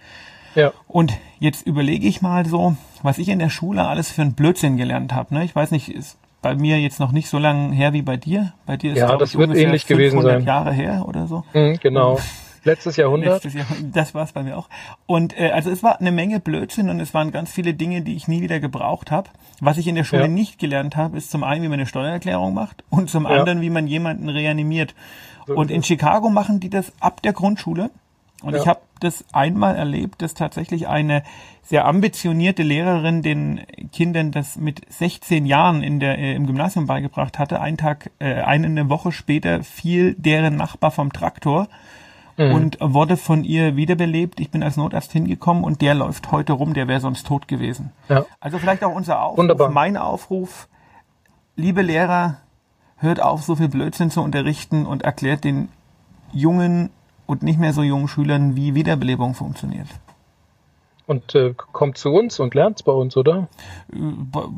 Ja. 0.56 0.74
Und 0.88 1.18
jetzt 1.40 1.66
überlege 1.66 2.08
ich 2.08 2.22
mal 2.22 2.46
so, 2.46 2.76
was 3.02 3.18
ich 3.18 3.30
in 3.30 3.40
der 3.40 3.50
Schule 3.50 3.88
alles 3.88 4.12
für 4.12 4.22
einen 4.22 4.34
Blödsinn 4.34 4.78
gelernt 4.78 5.14
habe. 5.14 5.34
Ne? 5.34 5.44
Ich 5.46 5.56
weiß 5.56 5.72
nicht, 5.72 5.90
ist 5.90 6.18
bei 6.42 6.56
mir 6.56 6.80
jetzt 6.80 7.00
noch 7.00 7.12
nicht 7.12 7.30
so 7.30 7.38
lange 7.38 7.74
her 7.74 7.94
wie 7.94 8.02
bei 8.02 8.18
dir. 8.18 8.54
Bei 8.66 8.76
dir 8.76 8.94
ist 8.94 9.00
Ja, 9.00 9.16
das 9.16 9.38
wird 9.38 9.56
ähnlich 9.56 9.86
gewesen 9.86 10.18
500 10.18 10.40
sein. 10.40 10.48
Jahre 10.48 10.74
her 10.74 11.06
oder 11.08 11.28
so. 11.28 11.44
Mhm, 11.54 11.78
genau. 11.82 12.20
Letztes 12.64 12.96
Jahrhundert. 12.98 13.44
Letztes 13.44 13.54
Jahr, 13.56 13.66
das 13.92 14.14
war 14.14 14.24
es 14.24 14.32
bei 14.34 14.44
mir 14.44 14.58
auch. 14.58 14.70
Und 15.08 15.38
äh, 15.40 15.50
also 15.52 15.72
es 15.72 15.82
war 15.84 16.00
eine 16.00 16.12
Menge 16.12 16.40
Blödsinn 16.40 16.90
und 16.90 17.00
es 17.00 17.14
waren 17.14 17.32
ganz 17.32 17.52
viele 17.52 17.74
Dinge, 17.74 18.02
die 18.02 18.16
ich 18.16 18.28
nie 18.28 18.42
wieder 18.42 18.60
gebraucht 18.60 19.10
habe. 19.12 19.30
Was 19.60 19.78
ich 19.78 19.88
in 19.88 19.96
der 19.96 20.04
Schule 20.04 20.24
Ja. 20.24 20.28
nicht 20.28 20.60
gelernt 20.60 20.96
habe, 20.96 21.18
ist 21.18 21.32
zum 21.32 21.44
einen, 21.44 21.64
wie 21.64 21.68
man 21.68 21.80
eine 21.80 21.88
Steuererklärung 21.88 22.54
macht 22.54 22.84
und 22.90 23.10
zum 23.10 23.24
Ja. 23.24 23.32
anderen, 23.32 23.62
wie 23.62 23.70
man 23.70 23.88
jemanden 23.88 24.30
reanimiert. 24.30 24.94
So 25.48 25.56
und 25.56 25.72
in. 25.72 25.82
Chicago 25.84 26.30
machen 26.30 26.60
die 26.60 26.70
das 26.70 26.94
ab 27.00 27.22
der 27.24 27.34
Grundschule. 27.34 27.90
Und 28.44 28.54
Ja. 28.56 28.60
ich 28.62 28.68
habe 28.68 28.80
das 29.00 29.24
einmal 29.34 29.76
erlebt, 29.76 30.22
dass 30.22 30.34
tatsächlich 30.36 30.88
eine 30.88 31.24
sehr 31.64 31.86
ambitionierte 31.86 32.64
Lehrerin 32.64 33.22
den 33.22 33.62
Kindern 33.92 34.32
das 34.32 34.58
mit 34.58 34.82
16 34.92 35.46
Jahren 35.46 35.82
in 35.84 36.00
der, 36.00 36.18
äh, 36.20 36.34
im 36.36 36.46
Gymnasium 36.48 36.86
beigebracht 36.88 37.38
hatte. 37.40 37.60
Einen 37.62 37.78
Tag, 37.78 38.10
äh, 38.20 38.34
eine 38.42 38.90
Woche 38.90 39.12
später 39.12 39.64
fiel 39.64 40.16
deren 40.18 40.56
Nachbar 40.56 40.92
vom 40.92 41.14
Traktor 41.14 41.68
Mhm. 42.38 42.52
und 42.54 42.78
wurde 42.80 43.18
von 43.18 43.44
ihr 43.44 43.76
wiederbelebt. 43.76 44.40
Ich 44.40 44.50
bin 44.52 44.64
als 44.64 44.78
Notarzt 44.78 45.12
hingekommen 45.12 45.64
und 45.64 45.82
der 45.82 45.94
läuft 45.96 46.32
heute 46.32 46.54
rum, 46.54 46.74
der 46.74 46.88
wäre 46.88 47.00
sonst 47.00 47.28
tot 47.28 47.48
gewesen. 47.48 47.92
Ja. 48.10 48.26
Also 48.40 48.58
vielleicht 48.58 48.84
auch 48.84 48.94
unser 48.96 49.22
Aufruf, 49.22 49.38
Wunderbar. 49.40 49.70
mein 49.70 49.98
Aufruf, 49.98 50.68
liebe 51.56 51.82
Lehrer, 51.82 52.38
hört 52.98 53.22
auf, 53.22 53.44
so 53.44 53.56
viel 53.56 53.70
Blödsinn 53.70 54.12
zu 54.12 54.22
unterrichten 54.22 54.86
und 54.86 55.04
erklärt 55.04 55.44
den 55.44 55.70
jungen 56.32 56.90
und 57.26 57.44
nicht 57.44 57.60
mehr 57.60 57.74
so 57.74 57.82
jungen 57.84 58.08
Schülern, 58.08 58.56
wie 58.56 58.76
Wiederbelebung 58.76 59.34
funktioniert. 59.34 59.88
Und 61.12 61.36
äh, 61.36 61.54
kommt 61.74 61.98
zu 61.98 62.14
uns 62.14 62.40
und 62.40 62.56
lernt's 62.56 62.84
bei 62.84 62.94
uns, 62.94 63.18
oder? 63.18 63.50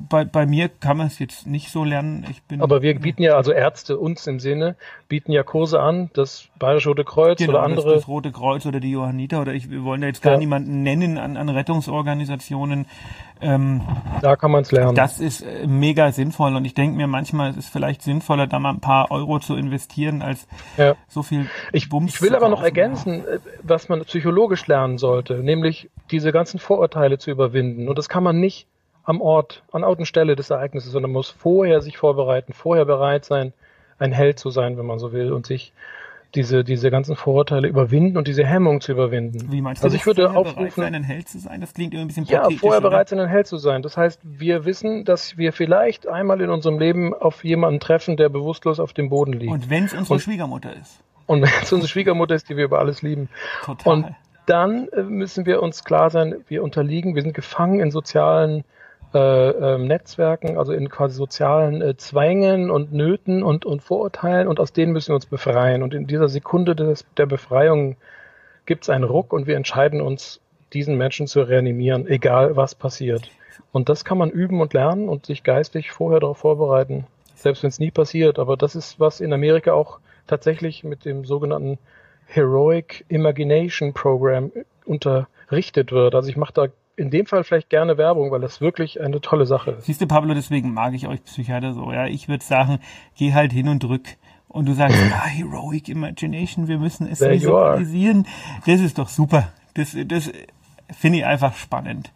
Bei, 0.07 0.23
bei, 0.23 0.45
mir 0.45 0.69
kann 0.69 0.97
man 0.97 1.07
es 1.07 1.17
jetzt 1.17 1.47
nicht 1.47 1.71
so 1.71 1.83
lernen. 1.83 2.27
Ich 2.29 2.43
bin 2.43 2.61
Aber 2.61 2.83
wir 2.83 2.93
bieten 2.99 3.23
ja, 3.23 3.35
also 3.35 3.51
Ärzte, 3.51 3.97
uns 3.97 4.27
im 4.27 4.39
Sinne, 4.39 4.75
bieten 5.07 5.31
ja 5.31 5.41
Kurse 5.41 5.81
an, 5.81 6.11
das 6.13 6.49
Bayerische 6.59 6.89
Rote 6.89 7.05
Kreuz 7.05 7.39
genau, 7.39 7.53
oder 7.53 7.61
das, 7.61 7.69
andere. 7.71 7.95
das 7.95 8.07
Rote 8.07 8.31
Kreuz 8.31 8.67
oder 8.67 8.79
die 8.79 8.91
Johanniter 8.91 9.41
oder 9.41 9.55
ich, 9.55 9.71
wir 9.71 9.83
wollen 9.83 10.01
da 10.01 10.07
jetzt 10.07 10.21
gar 10.21 10.33
Ja. 10.33 10.37
niemanden 10.37 10.83
nennen 10.83 11.17
an, 11.17 11.37
an 11.37 11.49
Rettungsorganisationen. 11.49 12.85
Ähm, 13.41 13.81
da 14.21 14.35
kann 14.35 14.51
man's 14.51 14.71
lernen. 14.71 14.95
Das 14.95 15.19
ist 15.19 15.41
äh, 15.41 15.67
mega 15.67 16.11
sinnvoll 16.11 16.55
und 16.55 16.65
ich 16.65 16.75
denke 16.75 16.95
mir 16.95 17.07
manchmal, 17.07 17.49
es 17.49 17.57
ist 17.57 17.69
vielleicht 17.69 18.01
sinnvoller, 18.01 18.47
da 18.47 18.59
mal 18.59 18.69
ein 18.69 18.79
paar 18.79 19.11
Euro 19.11 19.39
zu 19.39 19.55
investieren, 19.55 20.21
als 20.21 20.47
ja. 20.77 20.95
so 21.09 21.23
viel 21.23 21.49
Ich, 21.73 21.89
Bums 21.89 22.13
ich 22.13 22.21
will 22.21 22.29
zu 22.29 22.37
aber 22.37 22.47
noch 22.47 22.63
ergänzen, 22.63 23.25
äh, 23.25 23.39
was 23.63 23.89
man 23.89 24.05
psychologisch 24.05 24.67
lernen 24.67 24.97
sollte, 24.97 25.43
nämlich 25.43 25.89
diese 26.11 26.31
ganzen 26.43 26.60
Vorurteile 26.60 27.17
zu 27.17 27.32
überwinden. 27.32 27.88
Und 27.88 27.97
das 27.97 28.10
kann 28.10 28.21
man 28.21 28.38
nicht 28.38 28.67
am 29.06 29.21
Ort, 29.21 29.63
an 29.71 29.86
Ort 29.86 29.99
und 29.99 30.06
Stelle 30.06 30.36
des 30.36 30.49
Ereignisses, 30.49 30.91
sondern 30.91 31.12
muss 31.12 31.29
vorher 31.29 31.82
sich 31.82 31.97
vorbereiten, 31.97 32.51
vorher 32.51 32.84
bereit 32.84 33.23
sein, 33.23 33.53
ein 33.97 34.12
Held 34.12 34.39
zu 34.39 34.49
sein, 34.49 34.77
wenn 34.77 34.86
man 34.86 34.99
so 34.99 35.13
will, 35.13 35.32
und 35.32 35.45
sich 35.45 35.71
diese, 36.36 36.65
diese 36.65 36.91
ganzen 36.91 37.15
Vorurteile 37.15 37.69
überwinden 37.69 38.17
und 38.17 38.27
diese 38.27 38.45
Hemmung 38.45 38.82
zu 38.82 38.91
überwinden. 38.91 39.51
Wie 39.51 39.62
meinst 39.62 39.84
du, 39.84 39.86
also 39.86 39.95
ich 39.95 40.06
würde 40.06 40.23
vorher 40.23 40.41
bereit 40.43 40.58
aufrufen, 40.58 40.84
sein, 40.84 40.95
ein 40.95 41.03
Held 41.03 41.29
zu 41.29 41.39
sein? 41.39 41.62
Das 41.62 41.73
klingt 41.73 41.93
immer 41.93 42.01
ein 42.01 42.08
bisschen 42.08 42.25
ja, 42.25 42.49
vorher 42.49 42.79
oder? 42.79 42.89
bereit 42.89 43.08
sein, 43.08 43.19
ein 43.19 43.29
Held 43.29 43.47
zu 43.47 43.58
sein. 43.58 43.84
Das 43.84 43.95
heißt, 43.95 44.19
wir 44.23 44.65
wissen, 44.65 45.06
dass 45.06 45.38
wir 45.38 45.53
vielleicht 45.53 46.08
einmal 46.08 46.41
in 46.41 46.49
unserem 46.49 46.77
Leben 46.77 47.13
auf 47.13 47.45
jemanden 47.45 47.79
treffen, 47.79 48.17
der 48.17 48.27
bewusstlos 48.27 48.82
auf 48.82 48.91
dem 48.91 49.10
Boden 49.10 49.32
liegt. 49.32 49.51
Und 49.51 49.69
wenn 49.69 49.86
es 49.86 49.93
unsere 49.93 50.15
Und- 50.15 50.19
Schwiegermutter 50.21 50.75
ist. 50.75 50.99
Und 51.25 51.41
wenn 51.43 51.49
es 51.62 51.71
unsere 51.71 51.88
Schwiegermutter 51.88 52.36
ist, 52.36 52.49
die 52.49 52.58
wir 52.58 52.65
über 52.65 52.79
alles 52.79 53.01
lieben. 53.01 53.29
Total. 53.63 53.93
Und 53.93 54.15
dann 54.45 54.88
äh, 54.89 55.03
müssen 55.03 55.45
wir 55.45 55.62
uns 55.62 55.84
klar 55.84 56.10
sein, 56.10 56.43
wir 56.47 56.63
unterliegen, 56.63 57.15
wir 57.15 57.21
sind 57.21 57.34
gefangen 57.34 57.79
in 57.79 57.91
sozialen 57.91 58.63
äh, 59.13 59.49
ähm, 59.49 59.88
Netzwerken, 59.88 60.58
also 60.58 60.73
in 60.73 60.89
quasi 60.89 61.15
sozialen 61.15 61.82
äh, 61.82 61.95
Zwängen 61.97 62.71
und 62.71 62.93
Nöten 62.93 63.43
und, 63.43 63.65
und 63.65 63.84
Vorurteilen 63.84 64.47
und 64.47 64.60
aus 64.60 64.73
denen 64.73 64.91
müssen 64.91 65.10
wir 65.10 65.15
uns 65.15 65.25
befreien. 65.25 65.84
Und 65.84 65.93
in 65.93 66.08
dieser 66.08 66.29
Sekunde 66.29 66.75
des, 66.75 67.06
der 67.17 67.25
Befreiung 67.25 67.95
gibt 68.65 68.84
es 68.84 68.89
einen 68.89 69.03
Ruck 69.03 69.32
und 69.34 69.47
wir 69.47 69.56
entscheiden 69.56 70.01
uns, 70.01 70.39
diesen 70.73 70.97
Menschen 70.97 71.27
zu 71.27 71.41
reanimieren, 71.41 72.08
egal 72.08 72.56
was 72.56 72.73
passiert. 72.73 73.29
Und 73.71 73.89
das 73.89 74.06
kann 74.06 74.17
man 74.17 74.32
üben 74.32 74.60
und 74.60 74.73
lernen 74.73 75.08
und 75.08 75.27
sich 75.27 75.43
geistig 75.43 75.91
vorher 75.91 76.19
darauf 76.19 76.39
vorbereiten, 76.39 77.06
selbst 77.36 77.62
wenn 77.62 77.69
es 77.69 77.79
nie 77.79 77.91
passiert. 77.91 78.39
Aber 78.39 78.58
das 78.58 78.75
ist, 78.75 78.99
was 78.99 79.21
in 79.21 79.34
Amerika 79.34 79.73
auch 79.73 79.99
tatsächlich 80.25 80.84
mit 80.84 81.06
dem 81.06 81.25
sogenannten 81.25 81.77
Heroic 82.27 83.05
Imagination 83.09 83.93
Program 83.93 84.51
unterrichtet 84.86 85.91
wird. 85.91 86.15
Also 86.15 86.29
ich 86.29 86.38
mache 86.38 86.53
da 86.53 86.67
in 86.95 87.09
dem 87.09 87.25
Fall 87.25 87.43
vielleicht 87.43 87.69
gerne 87.69 87.97
Werbung, 87.97 88.29
weil 88.31 88.41
das 88.41 88.62
wirklich 88.62 89.01
eine 89.01 89.19
tolle 89.19 89.45
Sache 89.45 89.71
ist. 89.71 89.86
Siehst 89.86 90.01
du, 90.01 90.07
Pablo, 90.07 90.33
deswegen 90.33 90.73
mag 90.73 90.93
ich 90.93 91.07
euch 91.07 91.23
Psychiater 91.23 91.73
so. 91.73 91.91
Ja, 91.91 92.05
ich 92.05 92.27
würde 92.27 92.43
sagen, 92.43 92.79
geh 93.15 93.33
halt 93.33 93.51
hin 93.51 93.67
und 93.67 93.81
drück. 93.81 94.05
Und 94.47 94.67
du 94.67 94.73
sagst, 94.73 94.97
ja, 94.99 95.23
Heroic 95.25 95.89
Imagination, 95.89 96.67
wir 96.67 96.77
müssen 96.77 97.07
es 97.07 97.19
There 97.19 97.33
visualisieren. 97.33 98.27
Das 98.67 98.79
ist 98.79 98.99
doch 98.99 99.09
super. 99.09 99.49
Das, 99.73 99.97
das 100.05 100.31
finde 100.91 101.19
ich 101.19 101.25
einfach 101.25 101.55
spannend. 101.55 102.12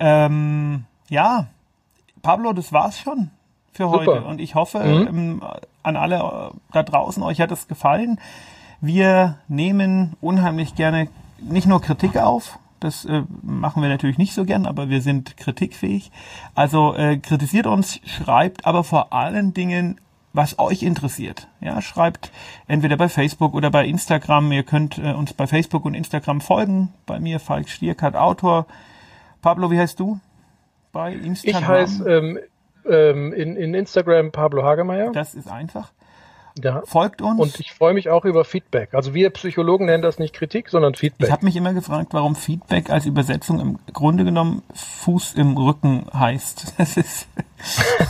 Ähm, 0.00 0.84
ja, 1.08 1.46
Pablo, 2.22 2.52
das 2.52 2.72
war's 2.72 2.98
schon 2.98 3.30
für 3.72 3.84
Super. 3.84 3.98
heute. 3.98 4.24
Und 4.24 4.40
ich 4.40 4.54
hoffe, 4.56 4.78
Mhm. 4.80 5.06
ähm, 5.08 5.42
an 5.84 5.96
alle 5.96 6.16
äh, 6.16 6.56
da 6.72 6.82
draußen, 6.82 7.22
euch 7.22 7.40
hat 7.40 7.52
es 7.52 7.68
gefallen. 7.68 8.18
Wir 8.80 9.38
nehmen 9.48 10.16
unheimlich 10.20 10.74
gerne 10.74 11.08
nicht 11.38 11.66
nur 11.66 11.80
Kritik 11.80 12.16
auf, 12.16 12.58
das 12.80 13.04
äh, 13.04 13.22
machen 13.42 13.82
wir 13.82 13.90
natürlich 13.90 14.16
nicht 14.16 14.32
so 14.32 14.44
gern, 14.46 14.64
aber 14.64 14.88
wir 14.88 15.02
sind 15.02 15.36
kritikfähig. 15.36 16.10
Also 16.54 16.94
äh, 16.94 17.18
kritisiert 17.18 17.66
uns, 17.66 18.00
schreibt 18.04 18.64
aber 18.64 18.84
vor 18.84 19.12
allen 19.12 19.52
Dingen, 19.52 20.00
was 20.32 20.58
euch 20.58 20.82
interessiert. 20.82 21.48
Ja, 21.60 21.82
schreibt 21.82 22.32
entweder 22.68 22.96
bei 22.96 23.08
Facebook 23.08 23.52
oder 23.54 23.70
bei 23.70 23.86
Instagram. 23.86 24.50
Ihr 24.52 24.62
könnt 24.62 24.96
äh, 24.96 25.12
uns 25.12 25.34
bei 25.34 25.46
Facebook 25.46 25.84
und 25.84 25.94
Instagram 25.94 26.40
folgen. 26.40 26.92
Bei 27.04 27.20
mir 27.20 27.38
Falk 27.38 27.68
Stierkart, 27.68 28.16
Autor. 28.16 28.66
Pablo, 29.42 29.70
wie 29.70 29.78
heißt 29.78 30.00
du? 30.00 30.18
Bei 30.92 31.12
Instagram. 31.12 31.62
Ich 31.62 31.68
heiße 31.68 32.10
ähm, 32.10 32.38
ähm, 32.88 33.32
in, 33.32 33.56
in 33.56 33.74
Instagram 33.74 34.32
Pablo 34.32 34.62
Hagemeyer. 34.62 35.12
Das 35.12 35.34
ist 35.34 35.48
einfach. 35.48 35.92
Ja. 36.62 36.82
Folgt 36.84 37.22
uns. 37.22 37.40
Und 37.40 37.60
ich 37.60 37.72
freue 37.72 37.94
mich 37.94 38.08
auch 38.10 38.24
über 38.24 38.44
Feedback. 38.44 38.94
Also 38.94 39.14
wir 39.14 39.30
Psychologen 39.30 39.86
nennen 39.86 40.02
das 40.02 40.18
nicht 40.18 40.34
Kritik, 40.34 40.68
sondern 40.68 40.94
Feedback. 40.94 41.28
Ich 41.28 41.32
habe 41.32 41.44
mich 41.44 41.56
immer 41.56 41.72
gefragt, 41.72 42.08
warum 42.12 42.34
Feedback 42.36 42.90
als 42.90 43.06
Übersetzung 43.06 43.60
im 43.60 43.78
Grunde 43.92 44.24
genommen 44.24 44.62
Fuß 44.74 45.34
im 45.34 45.56
Rücken 45.56 46.06
heißt. 46.12 46.74
Das 46.80 46.96
ist 46.96 47.28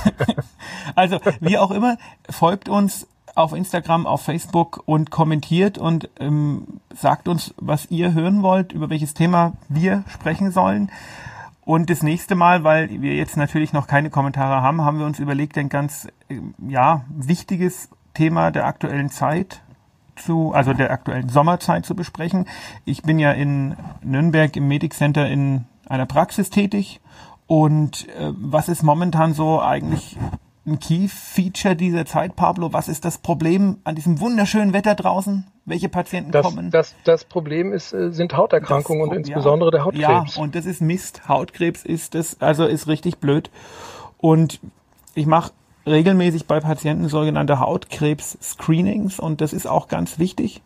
also 0.94 1.18
wie 1.40 1.58
auch 1.58 1.72
immer, 1.72 1.98
folgt 2.28 2.68
uns 2.68 3.08
auf 3.34 3.52
Instagram, 3.52 4.06
auf 4.06 4.22
Facebook 4.22 4.82
und 4.86 5.10
kommentiert 5.10 5.78
und 5.78 6.08
ähm, 6.18 6.80
sagt 6.94 7.28
uns, 7.28 7.54
was 7.56 7.90
ihr 7.90 8.14
hören 8.14 8.42
wollt, 8.42 8.72
über 8.72 8.90
welches 8.90 9.14
Thema 9.14 9.54
wir 9.68 10.04
sprechen 10.08 10.50
sollen. 10.50 10.90
Und 11.62 11.90
das 11.90 12.02
nächste 12.02 12.34
Mal, 12.34 12.64
weil 12.64 13.00
wir 13.00 13.14
jetzt 13.14 13.36
natürlich 13.36 13.72
noch 13.72 13.86
keine 13.86 14.10
Kommentare 14.10 14.62
haben, 14.62 14.82
haben 14.82 14.98
wir 14.98 15.06
uns 15.06 15.18
überlegt, 15.18 15.56
ein 15.58 15.68
ganz 15.68 16.08
äh, 16.28 16.40
ja, 16.68 17.04
wichtiges 17.08 17.90
Thema 18.14 18.50
der 18.50 18.66
aktuellen 18.66 19.10
Zeit 19.10 19.62
zu, 20.16 20.52
also 20.52 20.72
der 20.72 20.90
aktuellen 20.90 21.28
Sommerzeit 21.28 21.86
zu 21.86 21.94
besprechen. 21.94 22.46
Ich 22.84 23.02
bin 23.02 23.18
ja 23.18 23.32
in 23.32 23.76
Nürnberg 24.02 24.54
im 24.56 24.68
Medic 24.68 24.94
Center 24.94 25.28
in 25.28 25.64
einer 25.88 26.06
Praxis 26.06 26.50
tätig. 26.50 27.00
Und 27.46 28.08
äh, 28.10 28.32
was 28.36 28.68
ist 28.68 28.82
momentan 28.82 29.34
so 29.34 29.60
eigentlich 29.60 30.16
ein 30.66 30.78
Key-Feature 30.78 31.74
dieser 31.74 32.06
Zeit, 32.06 32.36
Pablo? 32.36 32.72
Was 32.72 32.88
ist 32.88 33.04
das 33.04 33.18
Problem 33.18 33.78
an 33.84 33.96
diesem 33.96 34.20
wunderschönen 34.20 34.72
Wetter 34.72 34.94
draußen? 34.94 35.46
Welche 35.64 35.88
Patienten 35.88 36.30
das, 36.30 36.44
kommen? 36.44 36.70
Das, 36.70 36.94
das 37.04 37.24
Problem 37.24 37.72
ist, 37.72 37.92
äh, 37.92 38.12
sind 38.12 38.36
Hauterkrankungen 38.36 39.08
das, 39.08 39.10
und 39.10 39.16
insbesondere 39.16 39.68
ja, 39.68 39.70
der 39.72 39.84
Hautkrebs. 39.84 40.36
Ja, 40.36 40.42
und 40.42 40.54
das 40.54 40.66
ist 40.66 40.80
Mist. 40.80 41.28
Hautkrebs 41.28 41.84
ist 41.84 42.14
das, 42.14 42.40
also 42.40 42.66
ist 42.66 42.86
richtig 42.86 43.18
blöd. 43.18 43.50
Und 44.18 44.60
ich 45.14 45.26
mache 45.26 45.52
regelmäßig 45.86 46.46
bei 46.46 46.60
Patienten 46.60 47.08
sogenannte 47.08 47.60
Hautkrebs-Screenings 47.60 49.18
und 49.18 49.40
das 49.40 49.52
ist 49.52 49.66
auch 49.66 49.88
ganz 49.88 50.18
wichtig, 50.18 50.62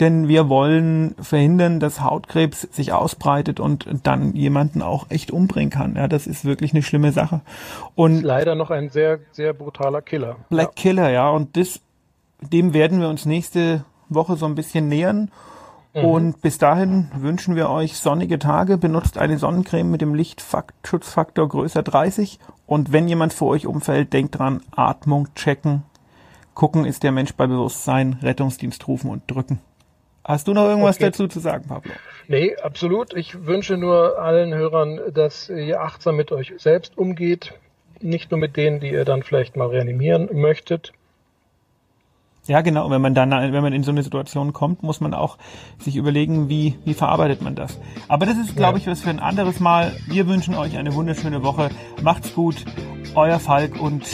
denn 0.00 0.28
wir 0.28 0.48
wollen 0.48 1.14
verhindern, 1.20 1.80
dass 1.80 2.02
Hautkrebs 2.02 2.62
sich 2.62 2.92
ausbreitet 2.92 3.60
und 3.60 3.86
dann 4.02 4.34
jemanden 4.34 4.82
auch 4.82 5.06
echt 5.08 5.30
umbringen 5.30 5.70
kann. 5.70 5.96
Ja, 5.96 6.06
das 6.08 6.26
ist 6.26 6.44
wirklich 6.44 6.72
eine 6.72 6.82
schlimme 6.82 7.12
Sache. 7.12 7.40
Und 7.94 8.22
leider 8.22 8.54
noch 8.54 8.70
ein 8.70 8.90
sehr, 8.90 9.20
sehr 9.32 9.54
brutaler 9.54 10.02
Killer. 10.02 10.36
Black 10.50 10.72
ja. 10.76 10.82
Killer, 10.82 11.10
ja, 11.10 11.30
und 11.30 11.56
das, 11.56 11.80
dem 12.40 12.74
werden 12.74 13.00
wir 13.00 13.08
uns 13.08 13.24
nächste 13.24 13.84
Woche 14.08 14.36
so 14.36 14.46
ein 14.46 14.54
bisschen 14.54 14.88
nähern 14.88 15.30
Mhm. 15.96 16.04
Und 16.04 16.42
bis 16.42 16.58
dahin 16.58 17.08
wünschen 17.16 17.56
wir 17.56 17.70
euch 17.70 17.96
sonnige 17.96 18.38
Tage. 18.38 18.76
Benutzt 18.76 19.16
eine 19.16 19.38
Sonnencreme 19.38 19.90
mit 19.90 20.02
dem 20.02 20.14
Lichtschutzfaktor 20.14 21.48
größer 21.48 21.82
30. 21.82 22.38
Und 22.66 22.92
wenn 22.92 23.08
jemand 23.08 23.32
vor 23.32 23.48
euch 23.48 23.66
umfällt, 23.66 24.12
denkt 24.12 24.38
dran, 24.38 24.60
Atmung 24.74 25.32
checken. 25.34 25.84
Gucken, 26.54 26.84
ist 26.84 27.02
der 27.02 27.12
Mensch 27.12 27.34
bei 27.34 27.46
Bewusstsein, 27.46 28.18
Rettungsdienst 28.22 28.86
rufen 28.88 29.10
und 29.10 29.22
drücken. 29.26 29.58
Hast 30.22 30.48
du 30.48 30.54
noch 30.54 30.64
irgendwas 30.64 30.96
okay. 30.96 31.06
dazu 31.06 31.28
zu 31.28 31.40
sagen, 31.40 31.66
Pablo? 31.68 31.92
Nee, 32.28 32.56
absolut. 32.56 33.16
Ich 33.16 33.46
wünsche 33.46 33.76
nur 33.76 34.18
allen 34.18 34.52
Hörern, 34.52 35.00
dass 35.14 35.48
ihr 35.48 35.80
achtsam 35.80 36.16
mit 36.16 36.30
euch 36.30 36.52
selbst 36.58 36.98
umgeht. 36.98 37.54
Nicht 38.00 38.30
nur 38.30 38.40
mit 38.40 38.56
denen, 38.56 38.80
die 38.80 38.90
ihr 38.90 39.04
dann 39.06 39.22
vielleicht 39.22 39.56
mal 39.56 39.68
reanimieren 39.68 40.28
möchtet, 40.32 40.92
ja, 42.48 42.60
genau. 42.60 42.90
Wenn 42.90 43.00
man 43.00 43.14
dann, 43.14 43.30
wenn 43.30 43.62
man 43.62 43.72
in 43.72 43.82
so 43.82 43.90
eine 43.90 44.02
Situation 44.02 44.52
kommt, 44.52 44.82
muss 44.82 45.00
man 45.00 45.14
auch 45.14 45.38
sich 45.78 45.96
überlegen, 45.96 46.48
wie, 46.48 46.76
wie 46.84 46.94
verarbeitet 46.94 47.42
man 47.42 47.54
das. 47.54 47.78
Aber 48.08 48.26
das 48.26 48.36
ist, 48.36 48.56
glaube 48.56 48.78
ich, 48.78 48.86
was 48.86 49.00
für 49.00 49.10
ein 49.10 49.20
anderes 49.20 49.60
Mal. 49.60 49.92
Wir 50.08 50.26
wünschen 50.26 50.54
euch 50.54 50.76
eine 50.76 50.94
wunderschöne 50.94 51.42
Woche. 51.42 51.70
Macht's 52.02 52.34
gut. 52.34 52.64
Euer 53.14 53.38
Falk 53.38 53.80
und 53.80 54.04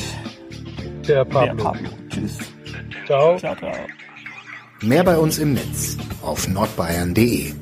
der 1.08 1.24
Pablo. 1.24 1.54
Der 1.54 1.62
Pablo. 1.62 1.88
Tschüss. 2.08 2.38
Ciao. 3.06 3.36
Ciao, 3.36 3.56
ciao. 3.56 3.72
Mehr 4.80 5.04
bei 5.04 5.16
uns 5.16 5.38
im 5.38 5.54
Netz 5.54 5.96
auf 6.22 6.48
nordbayern.de 6.48 7.61